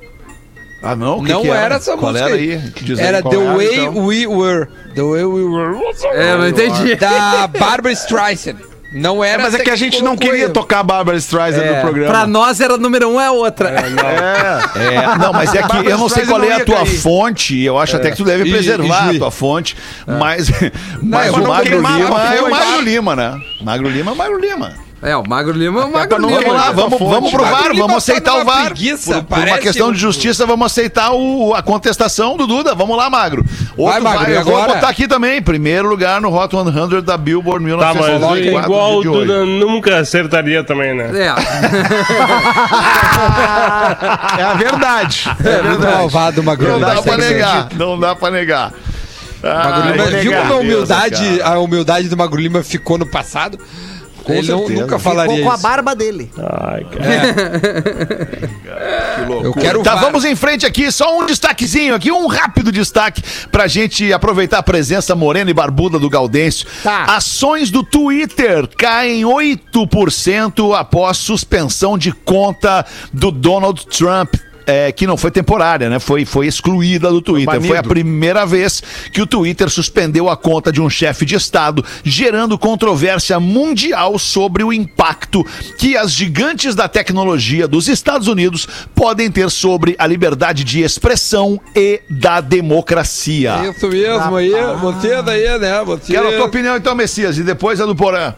[0.82, 1.22] Ah, não?
[1.22, 1.76] não era?
[1.76, 2.30] essa Qual música.
[2.30, 2.58] era aí.
[2.82, 4.06] Diz Era The era, Way então?
[4.06, 4.68] We Were.
[4.94, 5.78] The Way We Were.
[6.14, 6.96] É, eu não entendi.
[6.96, 8.58] Da Barbara Streisand.
[8.96, 11.76] Não É, era mas é que a gente não queria tocar a Barbara Streisand É,
[11.76, 12.10] no programa.
[12.12, 13.70] pra nós era número um, é outra.
[13.70, 14.96] É.
[14.96, 16.98] É, não, mas é que eu não sei qual é não a tua cair.
[17.00, 19.76] fonte, eu acho até que tu deve E- preservar e a tua fonte,
[20.08, 20.50] mas,
[21.04, 22.00] mas eu o não Magro Lima
[22.36, 22.50] é o.
[22.50, 23.38] Magro Lima, né?
[23.62, 24.85] Magro Lima é o Magro Lima.
[25.06, 26.42] É, o Magro Lima é o Magro não Lima.
[26.42, 28.66] Vamos lá, essa vamos, vamos pro Magro VAR, vamos tá aceitar o VAR.
[28.66, 32.74] preguiça, por, por uma questão um- de justiça, vamos aceitar o- a contestação do Duda.
[32.74, 33.46] Vamos lá, Magro.
[33.78, 34.74] Outro Vai, Magro, eu vou agora?
[34.74, 35.42] botar aqui também.
[35.42, 39.04] Primeiro lugar no Hot 100 da Billboard Tá, mas 1994 igual o.
[39.04, 41.10] Duda nunca acertaria também, né?
[41.14, 41.36] É.
[44.38, 45.30] É a verdade.
[45.40, 45.96] É verdade.
[45.96, 46.96] malvado, Magro Não Lima.
[46.96, 48.72] dá pra negar, não dá pra negar.
[49.44, 51.54] Magro Ai, Lima, viu como a humildade, cara.
[51.56, 53.60] a humildade do Magro Lima ficou no passado?
[54.34, 54.82] Ele não- certeza.
[54.82, 56.32] nunca Ficou falaria com a barba dele.
[56.38, 58.26] Ai, cara.
[59.44, 63.68] Eu quero Tá, vamos em frente aqui, só um destaquezinho aqui, um rápido destaque pra
[63.68, 66.68] gente aproveitar a presença morena e barbuda do Gaudêncio.
[66.84, 67.06] Tá.
[67.06, 74.36] Ações do Twitter caem 8% após suspensão de conta do Donald Trump.
[74.66, 76.00] É, que não foi temporária, né?
[76.00, 77.62] Foi, foi excluída do Twitter.
[77.62, 81.84] Foi a primeira vez que o Twitter suspendeu a conta de um chefe de Estado,
[82.04, 85.46] gerando controvérsia mundial sobre o impacto
[85.78, 91.60] que as gigantes da tecnologia dos Estados Unidos podem ter sobre a liberdade de expressão
[91.76, 93.70] e da democracia.
[93.70, 94.52] Isso mesmo aí,
[94.82, 95.84] você daí, né?
[95.86, 98.34] Você Quero a tua opinião então, Messias, e depois a do Porã.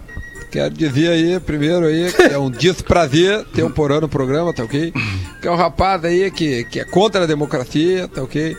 [0.57, 4.63] Quero dizer aí, primeiro aí, que é um desprazer ter um porão no programa, tá
[4.63, 4.91] ok?
[5.41, 8.55] Que é um rapaz aí que, que é contra a democracia, tá ok?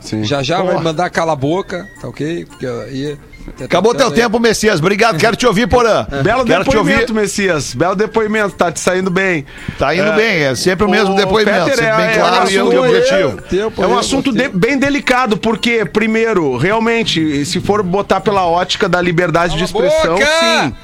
[0.00, 0.24] Sim.
[0.24, 0.82] já já vai Porra.
[0.84, 2.44] mandar cala a boca, tá ok?
[2.46, 3.16] Porque aí...
[3.56, 4.80] tá Acabou teu aí- tempo, Messias.
[4.80, 6.04] Obrigado, quero te ouvir, Porã.
[6.24, 6.90] Belo quero te ouvir.
[6.98, 7.74] depoimento, Messias.
[7.74, 9.46] Belo depoimento, tá te saindo bem.
[9.78, 10.16] Tá indo É.
[10.16, 13.42] bem, é sempre o mesmo depoimento, Peter, sempre bem é- claro é e assunto- objetivo.
[13.42, 18.88] Tempo É um assunto de- bem delicado, porque, primeiro, realmente, se for botar pela ótica
[18.88, 20.26] da liberdade de Cala a expressão, boca!
[20.26, 20.74] sim.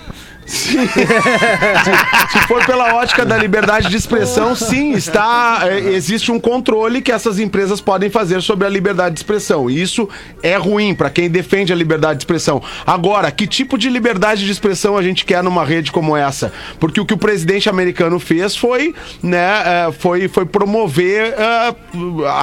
[0.46, 0.86] Sim.
[0.86, 7.02] se, se for pela ótica da liberdade de expressão, sim, está é, existe um controle
[7.02, 9.68] que essas empresas podem fazer sobre a liberdade de expressão.
[9.68, 10.08] E isso
[10.42, 12.62] é ruim para quem defende a liberdade de expressão.
[12.86, 16.52] Agora, que tipo de liberdade de expressão a gente quer numa rede como essa?
[16.78, 21.74] Porque o que o presidente americano fez foi, né, é, foi, foi promover é,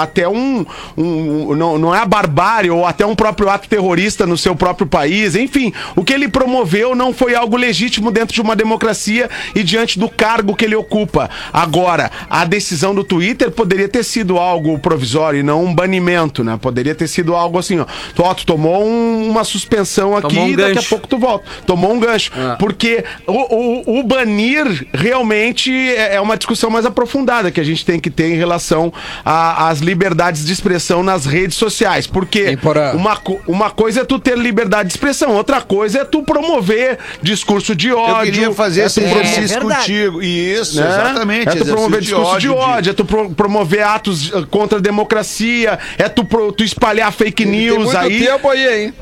[0.02, 0.66] até um,
[0.98, 4.86] um- não, não é a barbárie ou até um próprio ato terrorista no seu próprio
[4.86, 5.36] país.
[5.36, 9.98] Enfim, o que ele promoveu não foi algo legítimo dentro de uma democracia e diante
[10.00, 11.30] do cargo que ele ocupa.
[11.52, 16.58] Agora, a decisão do Twitter poderia ter sido algo provisório e não um banimento, né?
[16.62, 17.86] Poderia ter sido algo assim, ó.
[18.16, 21.46] Tu, ó, tu tomou um- uma suspensão aqui um e daqui a pouco tu volta.
[21.66, 22.32] Tomou um gancho.
[22.36, 22.56] Ah.
[22.60, 23.56] Porque o,
[23.94, 28.10] o- o banir realmente é é uma discussão mais aprofundada que a gente tem que
[28.10, 28.94] ter em relação
[29.26, 32.06] às liberdades de expressão nas redes sociais.
[32.06, 32.50] Porque
[32.96, 37.76] uma, uma coisa é tu ter liberdade de expressão, outra coisa é tu promover discurso
[37.76, 38.32] de Eu ódio.
[38.32, 39.80] queria fazer é esse É exercício verdade.
[39.82, 40.22] contigo.
[40.24, 40.88] Isso, né?
[40.88, 41.50] exatamente.
[41.50, 44.82] É tu promover discurso de ódio, de- é tu pro- promover atos eh, contra a
[44.82, 48.26] democracia, é tu, tu espalhar fake Tem news muito aí.
[48.26, 48.94] tempo aí, hein?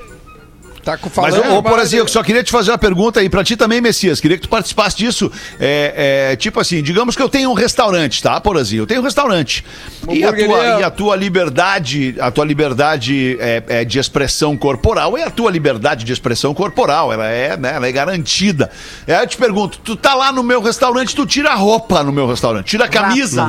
[0.84, 1.58] Tá com Mas, falando.
[1.58, 4.20] ô, Porazinho, eu só queria te fazer uma pergunta aí pra ti também, Messias.
[4.20, 5.32] Queria que tu participasse disso.
[5.60, 8.82] É, é, tipo assim, digamos que eu tenho um restaurante, tá, Porazinho?
[8.84, 9.64] Eu tenho um restaurante.
[10.10, 15.18] E a, tua, e a tua liberdade, a tua liberdade é, é, de expressão corporal
[15.18, 17.14] é a tua liberdade de expressão corporal.
[17.14, 18.70] Ela é, né, ela é garantida.
[19.06, 22.12] É, eu te pergunto, tu tá lá no meu restaurante, tu tira a roupa no
[22.12, 23.48] meu restaurante, tira a camisa.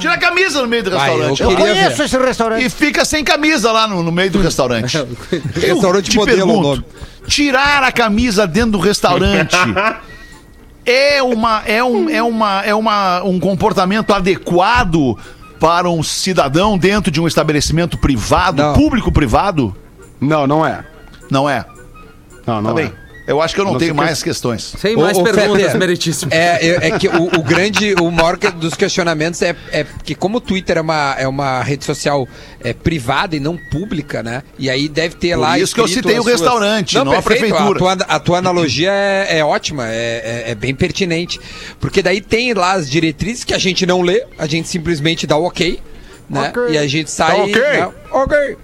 [0.00, 1.42] Tira a camisa no meio do Vai, restaurante.
[1.42, 2.04] eu Eu queria conheço ver.
[2.04, 2.64] esse restaurante.
[2.64, 4.96] E fica sem camisa lá no, no meio do restaurante.
[5.60, 6.69] Restaurante te modelo, pergunto,
[7.26, 9.56] tirar a camisa dentro do restaurante
[10.84, 15.16] é uma é um é uma é uma um comportamento adequado
[15.60, 18.72] para um cidadão dentro de um estabelecimento privado, Não.
[18.72, 19.76] público privado?
[20.18, 20.84] Não, não é.
[21.30, 21.66] Não é.
[22.46, 22.92] Não, não Tá é.
[23.30, 24.74] Eu acho que eu não, Não tenho mais questões.
[24.76, 26.32] Sem mais ô, perguntas, Fetter, meritíssimo.
[26.34, 30.16] É, é, é que o, o grande, o maior que- dos questionamentos é, é que
[30.16, 32.26] como o Twitter é uma, é uma rede social
[32.60, 34.42] é, privada e não pública, né?
[34.58, 35.58] E aí deve ter Por lá.
[35.60, 37.76] isso que eu citei o restaurante, não a perfeito, prefeitura.
[37.92, 41.38] A tua, a tua analogia é, é ótima, é, é- é bem pertinente.
[41.78, 45.36] Porque daí tem lá as diretrizes que a gente não lê, a gente simplesmente dá
[45.36, 45.78] o ok,
[46.28, 46.48] né?
[46.52, 46.74] Ok.
[46.74, 47.36] E a gente sai.
[47.36, 47.62] Tá ok?
[47.62, 47.88] né?
[48.10, 48.56] Ok.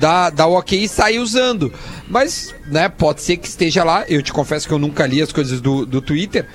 [0.00, 1.72] Dá o ok e sai usando.
[2.08, 4.04] Mas, né, pode ser que esteja lá.
[4.08, 6.46] Eu te confesso que eu nunca li as coisas do, do Twitter.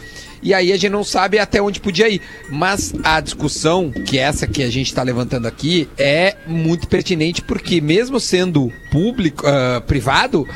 [0.41, 2.21] E aí a gente não sabe até onde podia ir.
[2.49, 7.41] Mas a discussão, que é essa que a gente está levantando aqui, é muito pertinente,
[7.41, 10.47] porque mesmo sendo público, ah, privado,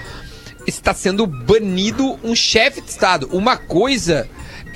[0.68, 3.30] está sendo banido um chefe de Estado.
[3.32, 4.28] Uma coisa.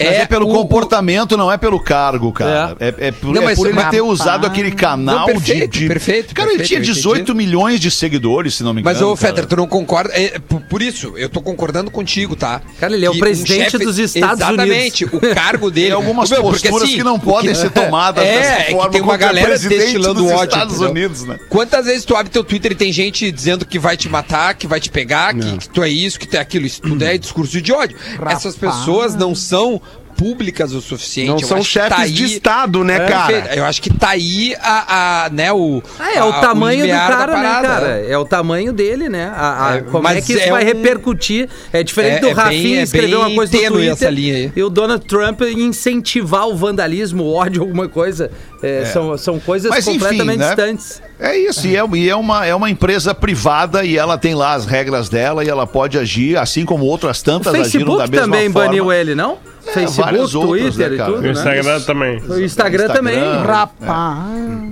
[0.06, 2.76] Mas é, pelo o- comportamento, não é pelo cargo, cara.
[2.80, 5.72] É, é por, Não, é mas- por ele mas- ter usado aquele canal Não, perfeito,
[5.74, 6.94] de, de- perfeito, Cara, perfeito, ele tinha eu entendi.
[6.96, 8.96] 18 milhões de seguidores, se não me engano.
[8.96, 9.16] Mas, ô.
[9.16, 10.12] Fetter, tu não concorda?
[10.14, 12.62] É, por, por isso, eu tô concordando contigo, tá?
[12.80, 15.88] Cara, ele é o Que presidente dos Estados Exatamente, o cargo dele.
[15.88, 18.72] Tem algumas Meu, porque, posturas assim, que não podem ser tomadas é, dessa é que
[18.74, 20.44] forma tem uma o galera destilando dos ódio.
[20.46, 20.92] Estados entendeu?
[20.92, 21.40] Unidos, né?
[21.50, 24.68] Quantas vezes tu abre teu Twitter e tem gente dizendo que vai te matar, que
[24.68, 26.66] vai te pegar, que, que tu é isso, que tu é aquilo?
[26.66, 27.98] Isso tudo é discurso de ódio.
[28.30, 29.82] Essas pessoas não são
[30.24, 31.28] públicas o suficiente.
[31.28, 33.56] Não Eu são chefes tá de aí- Estado, né, É, cara?
[33.56, 35.82] Eu acho que tá aí a, a né, o...
[36.00, 37.88] Ah, é o a- tamanho do limiar da cara, né, cara?
[38.08, 39.32] É o tamanho dele, né?
[39.36, 41.50] A- a- É, como é mas que isso é vai um- repercutir?
[41.74, 44.34] É diferente É- do é bem- Rafinha é escrever uma coisa no Twitter essa linha
[44.36, 44.52] aí.
[44.56, 48.32] e o Donald Trump incentivar o vandalismo, o ódio, alguma coisa.
[48.62, 50.48] É, São, são coisas Mas, enfim, completamente né?
[50.48, 51.02] distantes.
[51.20, 54.54] É isso, e, é, e é uma, é uma empresa privada e ela tem lá
[54.54, 58.08] as regras dela e ela pode agir, assim como outras O tantas agiram Facebook da
[58.08, 58.68] mesma também forma.
[58.68, 59.38] baniu ele, não?
[59.72, 61.32] Facebook, várias outras, Twitter né, e tudo, No né?
[61.32, 62.22] Instagram também.
[62.28, 63.18] O Instagram, também.
[63.18, 63.44] Instagram.
[63.44, 64.28] Rapaz.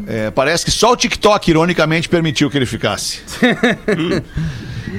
[0.07, 3.21] É, parece que só o TikTok, ironicamente, permitiu que ele ficasse.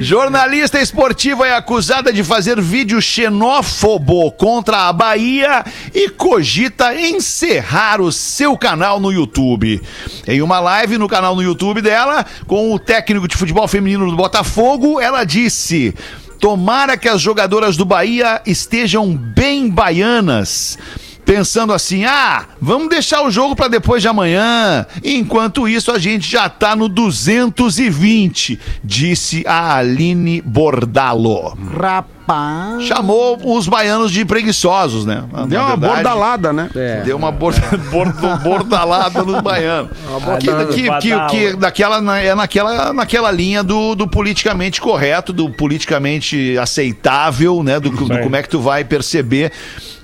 [0.01, 5.65] Jornalista esportiva é acusada de fazer vídeo xenófobo contra a Bahia
[5.95, 9.83] e cogita encerrar o seu canal no YouTube.
[10.27, 14.17] Em uma live no canal no YouTube dela, com o técnico de futebol feminino do
[14.17, 15.95] Botafogo, ela disse.
[16.43, 20.77] Tomara que as jogadoras do Bahia estejam bem baianas
[21.33, 24.85] pensando assim: ah, vamos deixar o jogo para depois de amanhã.
[25.03, 31.57] Enquanto isso, a gente já tá no 220, disse a Aline Bordalo.
[31.81, 32.85] Rapaz.
[32.85, 35.25] Chamou os baianos de preguiçosos, né?
[35.33, 36.71] Na Deu uma verdade, bordalada, né?
[36.75, 37.01] É.
[37.01, 39.91] Deu uma borda, bordo- bordalada nos baianos.
[40.39, 46.57] Que, que, que, que daquela, é naquela, naquela linha do, do politicamente correto, do politicamente
[46.59, 47.81] aceitável, né?
[47.81, 49.53] Do, do como é que tu vai perceber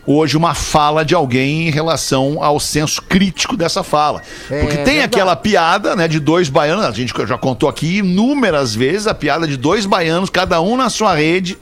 [0.09, 4.23] hoje uma fala de alguém em relação ao senso crítico dessa fala.
[4.51, 5.01] É Porque tem verdade.
[5.05, 9.47] aquela piada, né, de dois baianos, a gente já contou aqui inúmeras vezes a piada
[9.47, 11.59] de dois baianos, cada um na sua rede,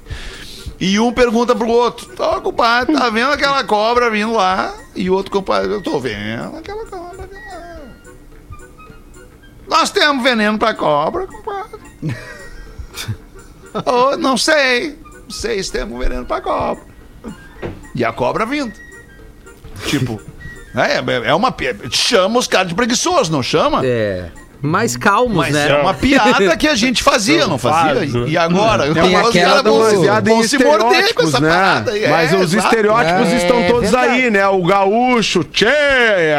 [0.78, 4.72] e um pergunta pro outro: Ô, compadre, tá vendo aquela cobra vindo lá?
[4.94, 7.80] E o outro compadre, eu tô vendo aquela cobra vindo lá.
[9.68, 11.80] Nós temos veneno pra cobra, compadre.
[13.84, 14.96] Ô, não sei.
[15.24, 16.95] Não sei se temos veneno pra cobra.
[17.96, 18.72] E a cobra vindo.
[19.88, 20.20] Tipo,
[20.74, 21.50] é, é uma.
[21.50, 23.80] pi- Chama os caras de preguiçoso, não chama?
[23.84, 24.30] É.
[24.66, 25.68] Mais calmos, Mas né?
[25.70, 27.94] é uma piada que a gente fazia, não fazia?
[27.94, 28.24] Faz, né?
[28.28, 28.92] E agora?
[28.92, 31.48] Tem Os aquela caras do- vão, em vão se morder com estereótipos, essa né?
[31.48, 31.90] parada.
[31.92, 32.08] aí.
[32.08, 32.64] Mas É, os exato.
[32.74, 34.12] estereótipos É, estão todos verdade.
[34.12, 34.46] aí, né?
[34.48, 35.66] O gaúcho, tchê,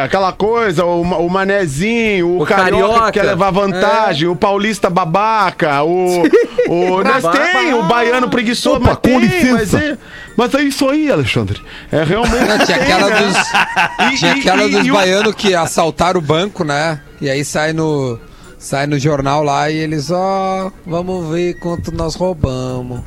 [0.04, 3.12] aquela coisa, o, ma- o manezinho, o, O carioca, carioca.
[3.12, 6.24] que quer levar vantagem, o paulista babaca, o.
[6.68, 9.58] o nós tem o baiano preguiçoso, Opa, mas com tem, licença.
[9.58, 9.98] Mas é,
[10.36, 11.62] mas é isso aí, Alexandre.
[11.92, 12.46] É realmente.
[12.48, 13.22] Não, tinha tem, aquela né?
[13.22, 17.00] dos, tinha E- aquela e- dos e o- baianos que assaltaram o banco, né?
[17.20, 18.20] E aí sai no,
[18.58, 23.02] sai no jornal lá e eles, ó, vamos ver quanto nós roubamos.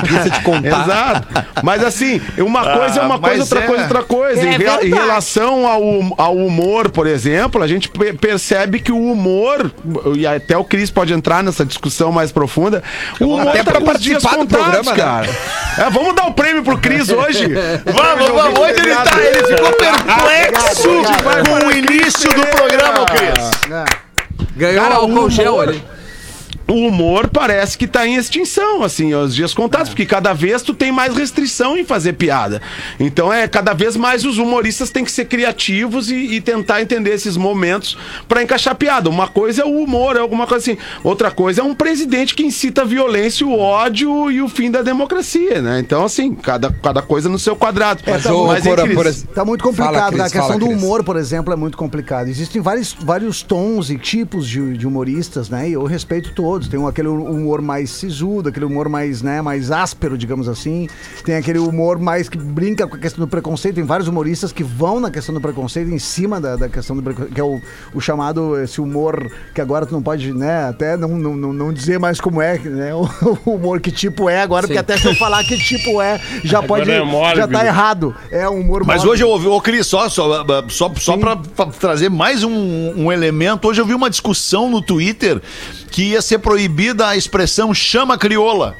[0.00, 0.82] Preguiça de contar.
[0.84, 1.44] Exato.
[1.62, 4.40] Mas assim, uma coisa é uma mas coisa, outra é- coisa, outra coisa.
[4.40, 5.82] É em, rea- em relação ao,
[6.18, 9.70] ao humor, por exemplo, a gente pe- percebe que o humor,
[10.16, 12.82] e até o Cris pode entrar nessa discussão mais profunda,
[13.20, 14.96] o humor Até tá pra participar do programa, né?
[14.96, 15.28] cara.
[15.78, 17.46] É, vamos dar o prêmio pro Cris hoje.
[17.84, 18.58] Vamos, vamos.
[18.58, 20.88] Hoje ele, tá, ele ficou perplexo
[21.48, 23.50] com o início do programa, Cris.
[24.56, 25.82] Ganhou Cara, o álcool gel ali.
[26.66, 30.72] O humor parece que tá em extinção, assim, aos dias contados, porque cada vez tu
[30.72, 32.62] tem mais restrição em fazer piada.
[32.98, 37.10] Então é cada vez mais os humoristas têm que ser criativos e, e tentar entender
[37.10, 39.10] esses momentos pra encaixar piada.
[39.10, 40.80] Uma coisa é o humor, é alguma coisa assim.
[41.02, 44.82] Outra coisa é um presidente que incita a violência, o ódio e o fim da
[44.82, 45.80] democracia, né?
[45.80, 48.02] Então, assim, cada, cada coisa no seu quadrado.
[48.06, 49.26] Mas, ô, Mas, Cora, hein, por Cris?
[49.34, 50.24] Tá muito Fala, complicado, Cris, né?
[50.24, 50.82] A questão fala, do Cris.
[50.82, 52.28] humor, por exemplo, é muito complicado.
[52.28, 55.68] Existem vários, vários tons e tipos de, de humoristas, né?
[55.68, 56.53] E eu respeito todos.
[56.60, 60.88] Tem um- aquele humor mais sisudo, aquele humor mais, né, mais áspero, digamos assim.
[61.24, 63.74] Tem aquele humor mais que brinca com a questão do preconceito.
[63.76, 67.02] Tem vários humoristas que vão na questão do preconceito, em cima da, da questão do
[67.02, 67.60] preconceito, que é o,
[67.94, 71.72] o chamado, esse humor que agora tu não pode, né, até não, não, não, não
[71.72, 72.90] dizer mais como é, né?
[73.44, 76.62] O humor que tipo é agora, porque até se eu falar que tipo é, já
[76.62, 77.40] pode, é mórbido.
[77.40, 78.14] já tá errado.
[78.30, 79.10] É um humor Mas mórbido.
[79.12, 82.50] hoje eu ouvi, ô Cris, só, só, só, só pra, pra trazer mais um,
[82.96, 85.40] um elemento, hoje eu vi uma discussão no Twitter
[85.94, 88.76] que ia ser proibida a expressão chama crioula.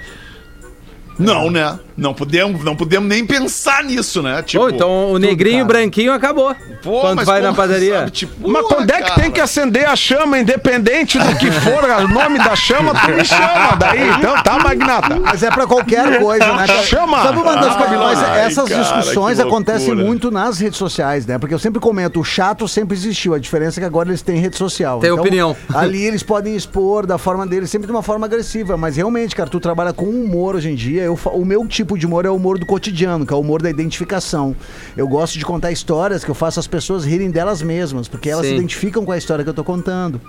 [1.18, 1.78] Não, né?
[1.96, 4.42] Não podemos, não podemos nem pensar nisso, né?
[4.42, 6.54] Tipo, Pô, então o negrinho e branquinho acabou.
[6.82, 7.98] pô, quando mas vai na como, padaria.
[8.00, 9.20] sabe, tipo, Mas quando é que cara.
[9.20, 13.24] tem que acender a chama, independente do que for, o nome da chama, tu me
[13.24, 14.10] chama daí.
[14.18, 15.20] Então, tá, Magnata?
[15.20, 16.66] Mas é pra qualquer coisa, né?
[16.66, 16.82] cara?
[16.82, 17.22] Chama!
[17.22, 17.98] Sabe uma das Ah, coisas?
[17.98, 21.38] Mas ai, essas cara, discussões acontecem muito nas redes sociais, né?
[21.38, 23.34] Porque eu sempre comento, o chato sempre existiu.
[23.34, 24.98] A diferença é que agora eles têm rede social.
[24.98, 25.56] Tem opinião.
[25.72, 28.76] Ali eles podem expor da forma deles, sempre de uma forma agressiva.
[28.76, 31.03] Mas realmente, cara, tu trabalha com humor hoje em dia.
[31.04, 33.62] Eu, o meu tipo de humor é o humor do cotidiano, que é o humor
[33.62, 34.54] da identificação.
[34.96, 38.46] Eu gosto de contar histórias que eu faço as pessoas rirem delas mesmas, porque elas
[38.46, 38.52] Sim.
[38.52, 40.20] se identificam com a história que eu tô contando.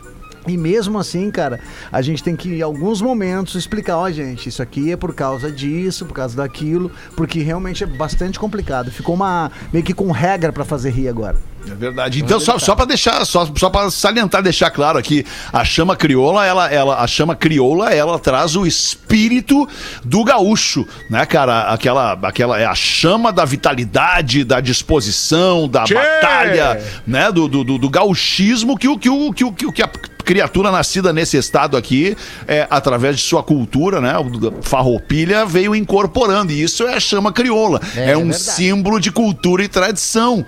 [0.47, 1.59] E mesmo assim, cara,
[1.91, 5.51] a gente tem que, em alguns momentos, explicar, ó, gente, isso aqui é por causa
[5.51, 8.91] disso, por causa daquilo, porque realmente é bastante complicado.
[8.91, 11.37] Ficou uma meio que com regra pra fazer rir agora.
[11.69, 12.21] É verdade.
[12.21, 16.45] Então, só, só para deixar, só, só para salientar, deixar claro aqui, a chama crioula,
[16.45, 19.67] ela, ela, a chama crioula, ela traz o espírito
[20.03, 21.63] do gaúcho, né, cara?
[21.73, 25.95] Aquela, aquela é a chama da vitalidade, da disposição, da Tchê!
[25.95, 29.71] batalha, né, do, do, do, do gauchismo que o que o que o que, o
[29.71, 29.87] que a
[30.23, 36.51] criatura nascida nesse estado aqui, é, através de sua cultura, né, o- farroupilha, veio incorporando.
[36.51, 37.79] E isso é a chama crioula.
[37.95, 38.39] É, É um verdade.
[38.41, 40.43] símbolo de cultura e tradição.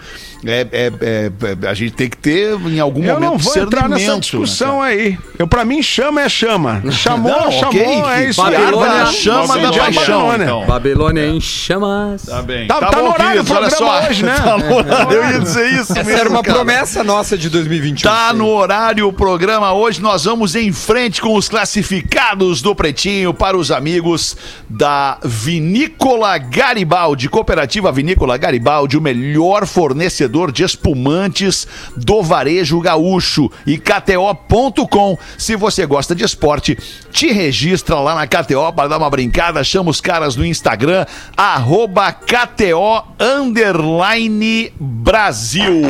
[0.46, 1.32] É, é- é-
[1.64, 4.22] é- a gente tem que ter, em algum Eu momento, não vou entrar nessa discernimento,
[4.22, 5.18] discussão né, aí.
[5.40, 6.82] Eu, pra mim, chama é chama.
[6.92, 8.42] Chamou, Não, chamou, ok, é isso.
[8.42, 10.44] Babilônia, chama da paixão, Babilônia.
[10.44, 10.66] então.
[10.68, 12.24] Babilônia em chamas.
[12.24, 12.68] Tá bem.
[12.68, 14.08] Tá- tá no horário o olha programa só.
[14.10, 14.36] hoje, né?
[14.48, 16.56] Tá no horário, eu ia dizer isso Essa mesmo, era uma cara.
[16.56, 18.10] promessa nossa de 2021.
[18.10, 19.74] Tá no horário o programa.
[19.74, 24.38] Hoje nós vamos em frente com os classificados do Pretinho para os amigos
[24.70, 33.78] da Vinícola Garibaldi, Cooperativa Vinícola Garibaldi, o melhor fornecedor de espumantes do varejo gaúcho e
[33.78, 35.18] KTO.com.
[35.38, 36.78] Se você gosta de esporte,
[37.12, 39.64] te registra lá na KTO para dar uma brincada.
[39.64, 41.06] Chama os caras no Instagram,
[41.36, 45.82] arroba KTO underline Brasil.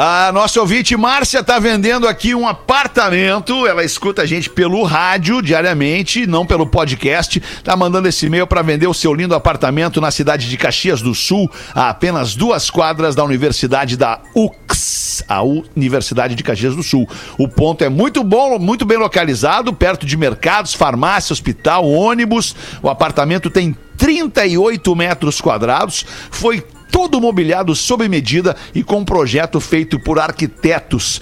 [0.00, 3.66] A nossa ouvinte Márcia tá vendendo aqui um apartamento.
[3.66, 7.42] Ela escuta a gente pelo rádio diariamente, não pelo podcast.
[7.64, 11.16] Tá mandando esse e-mail para vender o seu lindo apartamento na cidade de Caxias do
[11.16, 17.04] Sul, a apenas duas quadras da Universidade da UX, a Universidade de Caxias do Sul.
[17.36, 22.54] O ponto é muito bom, muito bem localizado, perto de mercados, farmácia, hospital, ônibus.
[22.80, 26.06] O apartamento tem 38 metros quadrados.
[26.30, 31.20] Foi todo mobiliado sob medida e com um projeto feito por arquitetos.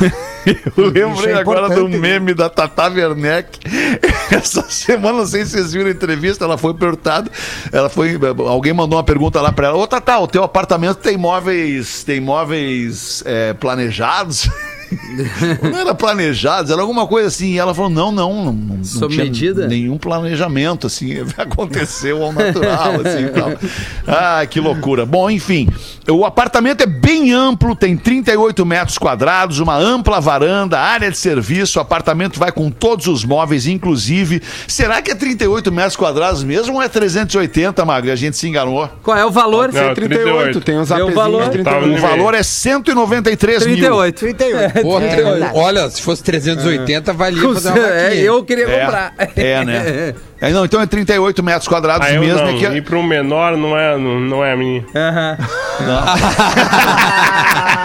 [0.76, 1.98] Eu lembrei é agora do né?
[1.98, 3.58] meme da Tata Werneck.
[4.30, 7.30] Essa semana, não sei se vocês viram a entrevista, ela foi perguntada,
[7.72, 11.16] ela foi, alguém mandou uma pergunta lá pra ela, ô Tata, o teu apartamento tem
[11.16, 14.48] móveis, tem móveis é, planejados?
[15.62, 17.52] não era planejados, era alguma coisa assim.
[17.52, 19.66] E ela falou: não, não, não, não Sob tinha medida?
[19.66, 23.52] nenhum planejamento, assim, aconteceu ao natural, assim e tal.
[24.06, 25.04] Ah, que loucura.
[25.04, 25.68] Bom, enfim,
[26.08, 31.78] o apartamento é bem amplo, tem 38 metros quadrados, uma ampla varanda, área de serviço,
[31.78, 34.42] o apartamento vai com todos os móveis, inclusive.
[34.66, 38.12] Será que é 38 metros quadrados mesmo ou é 380, Magro?
[38.12, 38.88] A gente se enganou.
[39.02, 39.72] Qual é o valor?
[39.72, 41.48] Não, 38, tem uns valor.
[41.48, 41.86] 38.
[41.86, 43.76] no O valor é 193 mil.
[43.76, 44.18] 38.
[44.18, 44.77] 38.
[44.82, 49.14] Pô, É olha, se fosse 380, valia fazer uma É, eu queria É, comprar.
[49.36, 50.14] é, né?
[50.40, 52.38] É, não, então é 38 metros quadrados Aí eu mesmo.
[52.40, 54.84] não, é que- e para um menor não é, não, não é a minha.
[54.94, 55.36] Aham.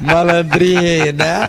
[0.00, 1.48] Malandrinho, né?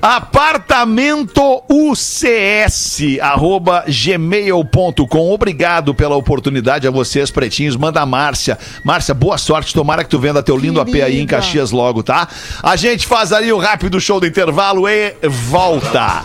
[0.00, 5.32] Apartamento UCS, arroba gmail.com.
[5.32, 7.76] Obrigado pela oportunidade a vocês, pretinhos.
[7.76, 8.58] Manda a Márcia.
[8.84, 9.74] Márcia, boa sorte.
[9.74, 12.28] Tomara que tu venda teu lindo AP aí em Caxias logo, tá?
[12.62, 16.24] A gente faz ali o rápido show do intervalo e volta.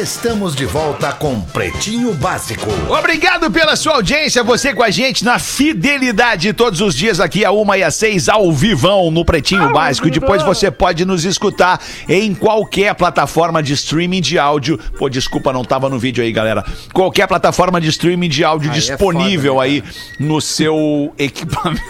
[0.00, 2.66] Estamos de volta com Pretinho Básico.
[2.88, 7.52] Obrigado pela sua audiência, você com a gente na fidelidade todos os dias aqui a
[7.52, 10.10] uma e às seis ao vivão no Pretinho Básico.
[10.10, 14.80] Depois você pode nos escutar em qualquer plataforma de streaming de áudio.
[14.98, 16.64] Pô, desculpa, não tava no vídeo aí, galera.
[16.92, 19.84] Qualquer plataforma de streaming de áudio Aí é disponível foda, né, aí
[20.18, 21.84] no seu equipamento.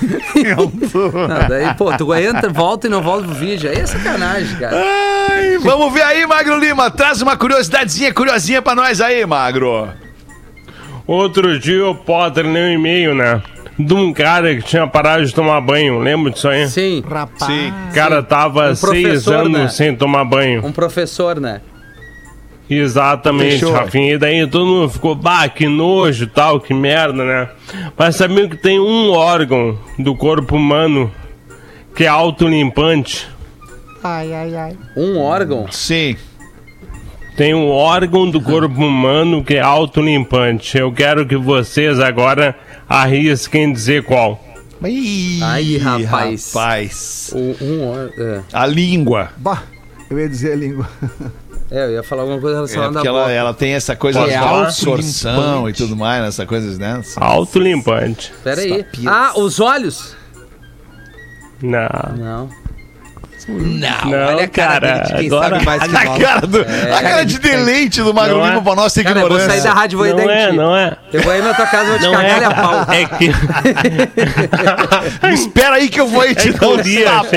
[0.46, 3.70] Não, daí, pô, tu entra, volta e não volta pro vídeo.
[3.70, 4.76] Aí é sacanagem, cara.
[5.30, 6.90] Ai, vamos ver aí, Magro Lima.
[6.90, 9.88] Traz uma curiosidadezinha, curiosinha pra nós aí, Magro.
[11.06, 13.42] Outro dia o Potter leu um e-mail, né?
[13.78, 15.98] De um cara que tinha parado de tomar banho.
[15.98, 16.68] Lembra disso aí?
[16.68, 17.52] Sim, Rapaz.
[17.52, 17.72] Sim.
[17.90, 19.68] O cara tava Um seis anos né?
[19.68, 20.64] sem tomar banho.
[20.64, 21.60] um professor, né?
[22.70, 23.72] Exatamente, Fechou.
[23.72, 24.14] Rafinha.
[24.14, 27.48] E daí todo mundo ficou, bah, que nojo tal, que merda, né?
[27.96, 31.12] Mas sabiam que tem um órgão do corpo humano
[31.94, 33.28] que é autolimpante?
[34.96, 35.66] Um órgão.
[35.70, 36.16] Sim.
[37.36, 40.78] Tem um órgão do corpo humano que é autolimpante.
[40.78, 42.54] Eu quero que vocês agora
[42.88, 44.42] arrisquem dizer qual.
[44.84, 46.52] Ih, Aí, rapaz.
[46.52, 47.32] rapaz.
[47.34, 48.44] Um, um órgão.
[48.52, 49.30] A língua.
[49.38, 49.62] Bah,
[50.10, 50.88] eu ia dizer a língua.
[51.70, 53.32] É, eu ia falar alguma coisa É relacionada porque à ela, boca.
[53.32, 57.02] ela tem essa coisa É da absorção e tudo mais, essa coisa, né?
[57.16, 58.32] Autolimpante.
[58.44, 58.84] Pera aí.
[59.06, 60.14] Ah, os olhos?
[61.62, 61.88] Não.
[62.16, 62.63] Não.
[63.46, 66.18] Não, Não, olha a cara cara, dele de quem agora- sabe mais que A nós.
[66.22, 68.48] cara, do, a cara de deleite do Magro é?
[68.48, 69.60] Lima pra nossa Cara, eu vou ignorância.
[69.60, 70.96] sair da rádio e vou ir Não é, não é.
[71.12, 72.44] Eu vou aí na tua casa e vou te Não cagar é.
[72.46, 72.86] a pau.
[72.94, 73.30] É que.
[75.34, 77.36] Espera aí que eu vou aí te É dar um dia, tapa.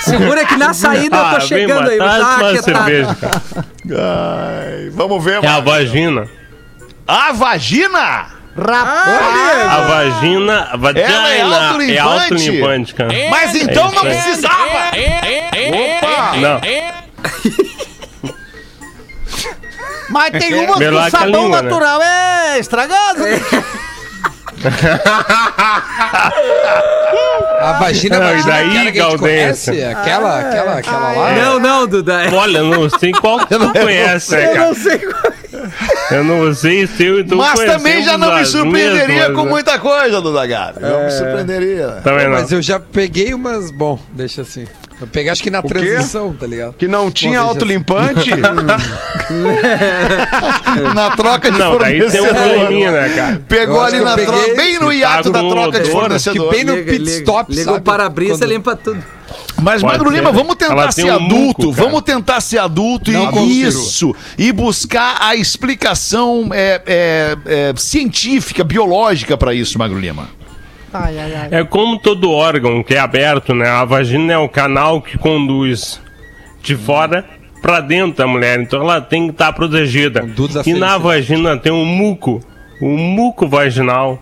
[0.00, 1.98] Segura que na saída eu Ah, tô vem chegando aí.
[1.98, 2.62] Tá, que tá.
[2.62, 3.42] cerveja, cara.
[3.90, 5.70] Ai, vamos ver, É a Magro.
[5.70, 6.26] vagina.
[7.06, 8.37] A vagina!
[8.60, 10.68] A vagina.
[10.72, 11.92] A vagina Ela é autolimpante?
[11.92, 13.10] É autolimpante, cara.
[13.30, 14.90] Mas então isso não precisava!
[15.72, 16.36] Opa!
[16.36, 16.60] Não.
[20.10, 21.68] Mas tem uma que Melhor o que a sabão língua, né?
[21.68, 23.20] natural é estragado.
[27.60, 31.32] A vagina, Não, e vagina, daí, aquela que a gente conhece, aquela, aquela, aquela lá.
[31.32, 32.22] Não, não, Duda.
[32.32, 34.66] Olha, não sei qual que tu conhece, né, Eu cara.
[34.66, 35.32] não sei qual.
[36.10, 39.44] Eu não sei se eu e tu Mas também já não me surpreenderia mesmas, com
[39.46, 40.80] muita coisa, Duda Gabi.
[40.80, 41.88] Não me surpreenderia.
[42.02, 42.32] Também não.
[42.32, 43.70] Mas eu já peguei umas.
[43.70, 44.66] Bom, deixa assim.
[45.00, 45.68] Eu peguei acho que na quê?
[45.68, 46.72] transição, tá ligado?
[46.74, 48.30] Que não tinha autolimpante?
[50.94, 52.34] Na troca de Não, daí tem um fornecedor.
[52.52, 53.42] probleminha, né, cara?
[53.48, 56.50] Pegou ali na troca, bem no hiato da troca de fornecedor.
[56.50, 57.78] que bem no pit stop, Liga sabe?
[57.78, 59.02] o para-brisa, Quando- limpa tudo.
[59.60, 60.16] Mas, Pode Magro ser.
[60.18, 61.34] Lima, vamos tentar Ela ser tem um adulto.
[61.66, 61.86] muco, cara.
[61.88, 63.68] vamos tentar ser adulto Não e consigo.
[63.68, 64.16] isso.
[64.38, 70.28] E buscar a explicação é, é, é, científica, biológica pra isso, Magro Lima.
[71.50, 73.68] É como todo órgão que é aberto, né?
[73.68, 76.00] A vagina é o canal que conduz
[76.62, 77.24] de fora
[77.60, 78.58] pra dentro da mulher.
[78.60, 80.20] Então ela tem que estar protegida.
[80.22, 81.02] Conduz a E na felicidade.
[81.02, 82.40] vagina tem um muco,
[82.80, 84.18] o muco vaginal.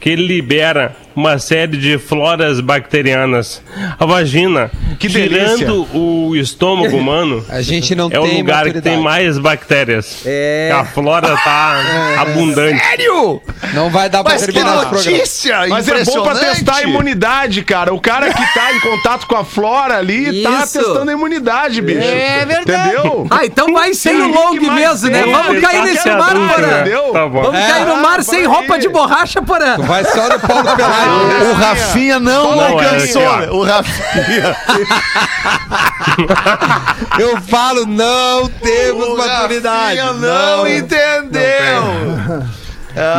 [0.00, 3.62] Que ele libera uma série de floras bacterianas.
[3.98, 5.56] A vagina, Que delícia.
[5.56, 10.22] tirando o estômago humano, A gente não é o tem lugar que tem mais bactérias.
[10.24, 10.70] É.
[10.74, 11.76] A flora tá
[12.20, 12.78] abundante.
[12.84, 13.40] Sério?
[13.74, 17.62] Não vai dar pra Mas que terminar notícia Mas é bom pra testar a imunidade,
[17.62, 17.92] cara.
[17.92, 20.78] O cara que tá em contato com a flora ali tá Isso.
[20.78, 22.00] testando a imunidade, bicho.
[22.00, 22.94] É verdade.
[22.96, 23.26] Entendeu?
[23.30, 25.22] Ah, então vai sem o Sim, long mesmo, né?
[25.24, 26.80] Vamos cair tá nesse mar, tudo, Porã.
[26.80, 27.02] entendeu?
[27.12, 27.42] Tá bom.
[27.42, 28.46] Vamos É, cair no mar sem aí.
[28.46, 29.76] roupa de borracha, Porã.
[29.78, 30.99] Vai só no Paulo Pelado.
[31.50, 33.22] O Rafinha não, Não, alcançou.
[33.22, 33.56] ó.
[33.56, 34.56] o Rafinha.
[37.18, 39.98] Eu falo, não temos o maturidade.
[40.00, 42.44] Rafinha não, entendeu.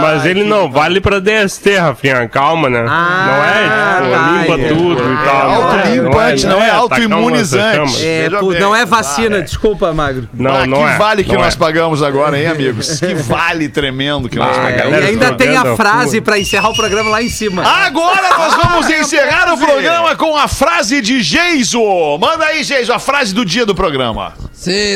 [0.02, 2.28] Mas ele não vale pra DST, Rafinha.
[2.28, 2.86] Calma, né?
[2.88, 4.68] Ah, não é, tipo, tá, limpa é.
[4.68, 5.52] tudo e É tal.
[5.52, 8.06] autolimpante, não é uma autoimunizante.
[8.06, 10.28] É, não é vacina, desculpa, Magro.
[10.34, 10.98] Não, ah, não que é.
[10.98, 11.58] vale que não nós é.
[11.58, 13.00] pagamos agora, hein, amigos?
[13.00, 15.00] Que vale tremendo que nós Ah, É, pagamos.
[15.00, 17.64] e ainda tem a frase pra encerrar o programa lá em cima.
[17.64, 21.82] Agora nós vamos encerrar o programa com a frase de Geiso.
[22.20, 24.34] Manda aí, Geiso, a frase do dia do programa.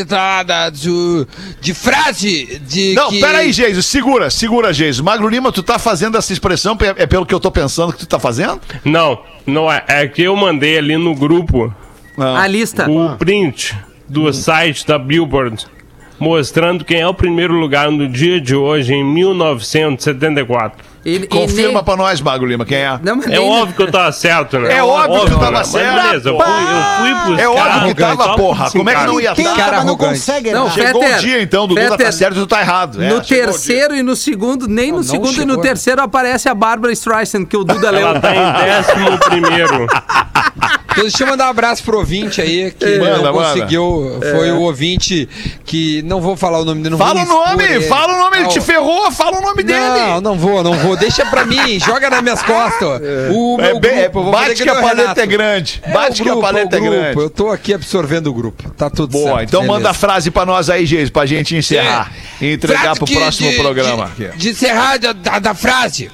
[0.08, 1.26] Trata de,
[1.60, 3.20] de frase de Não, que...
[3.20, 5.04] peraí, Geiso, segura, segura, Geiso.
[5.04, 8.08] Magro Lima, tu tá fazendo essa expressão, é pelo que eu tô pensando que tu
[8.08, 8.60] tá fazendo?
[8.84, 9.84] Não, não é.
[9.88, 11.74] É que eu mandei ali no grupo
[12.18, 12.90] A lista.
[12.90, 15.66] o print do site da Billboard,
[16.20, 20.84] mostrando quem é o primeiro lugar no dia de hoje, em 1974.
[21.06, 23.00] E- e Confirma nem- pra nós, Magro Lima, quem é.
[23.04, 24.74] Não, É nem- óbvio que eu tava certo, né?
[24.78, 25.58] É óbvio que tu tava né?
[25.60, 26.02] Mas certo.
[26.04, 27.42] beleza, eu fui, eu fui buscar.
[27.44, 28.66] É óbvio que tava, porra.
[28.66, 29.56] por Como é que não ia estar?
[29.56, 30.74] Cara não consegue Não, errar.
[30.74, 33.04] Chegou Fetter, o dia, então, Dudu tá Fetter, certo e tu tá errado.
[33.04, 35.62] É, no terceiro e no segundo, nem no não segundo e no né?
[35.62, 38.08] terceiro aparece a Bárbara Streisand, que o Duda leu.
[38.08, 39.86] Ela tá em décimo primeiro.
[40.96, 43.50] Então, deixa eu mandar um abraço pro ouvinte aí, que Manda, não manda.
[43.54, 44.18] conseguiu.
[44.32, 45.28] Foi o ouvinte
[45.66, 46.02] que.
[46.04, 47.82] Não vou falar o nome dele, não Fala o nome, ele.
[47.86, 50.22] fala o nome, ele te ferrou, fala o nome Não, dele.
[50.22, 50.96] não vou, não vou.
[50.96, 53.02] Deixa pra mim, joga nas minhas costas.
[53.34, 55.20] O É meu bem- grupo, bate que que a nem o paleta Renato.
[55.20, 55.82] é grande.
[55.84, 56.98] É Bate o que a grupo, paleta é é grupo.
[57.02, 57.20] grande.
[57.20, 58.70] Eu tô aqui absorvendo o grupo.
[58.72, 59.28] Tá tudo certo.
[59.28, 59.78] Boa, então beleza.
[59.78, 63.50] manda a frase pra nós aí, Geis, pra gente encerrar e entregar Frase pro próximo
[63.52, 64.12] de- programa.
[64.18, 66.10] De, de encerrar da, da frase.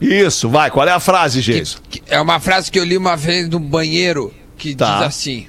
[0.00, 1.42] Isso, vai, qual é a frase?
[1.88, 4.98] Que- É uma frase que eu li uma vez no banheiro que Tá.
[4.98, 5.46] diz assim: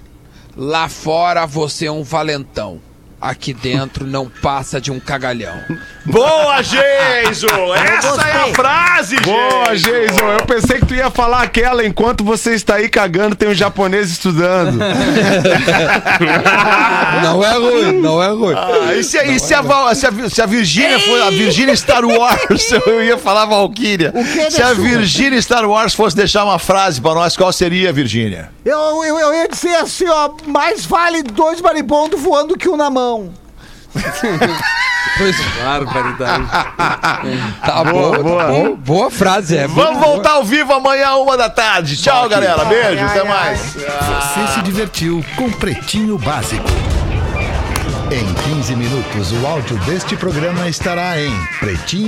[0.55, 2.81] Lá fora você é um valentão.
[3.19, 5.55] Aqui dentro não passa de um cagalhão.
[6.05, 7.47] Boa, Geiso!
[7.75, 10.19] Essa é a frase, Boa, Geiso!
[10.19, 14.11] Eu pensei que tu ia falar aquela enquanto você está aí cagando, tem um japonês
[14.11, 14.77] estudando.
[17.23, 18.55] não é ruim, não é ruim.
[18.55, 21.75] Ah, e se, e se a, Val- se, a, se a Virgínia for a Virgínia
[21.75, 24.13] Star Wars, eu ia falar Valkyria.
[24.49, 24.73] Se a?
[24.73, 28.51] Virgínia Star Wars fosse deixar uma frase pra nós, qual seria, Virgínia?
[28.63, 32.89] Eu, eu, eu ia dizer assim, ó, mais vale dois maribondos voando que um na
[32.89, 33.06] mão.
[35.17, 36.45] Pois, Barbaridade.
[37.65, 38.47] tá bom, tá boa.
[38.47, 38.75] bom.
[38.75, 39.67] Boa frase, é.
[39.67, 41.97] Vamos voltar ao vivo amanhã, uma da tarde.
[41.97, 42.65] Tchau, galera.
[42.65, 43.73] Beijo, até mais.
[43.73, 46.67] Você se divertiu com Pretinho Básico.
[48.09, 51.29] Em 15 minutos, o áudio deste programa estará em
[51.59, 52.05] pretinho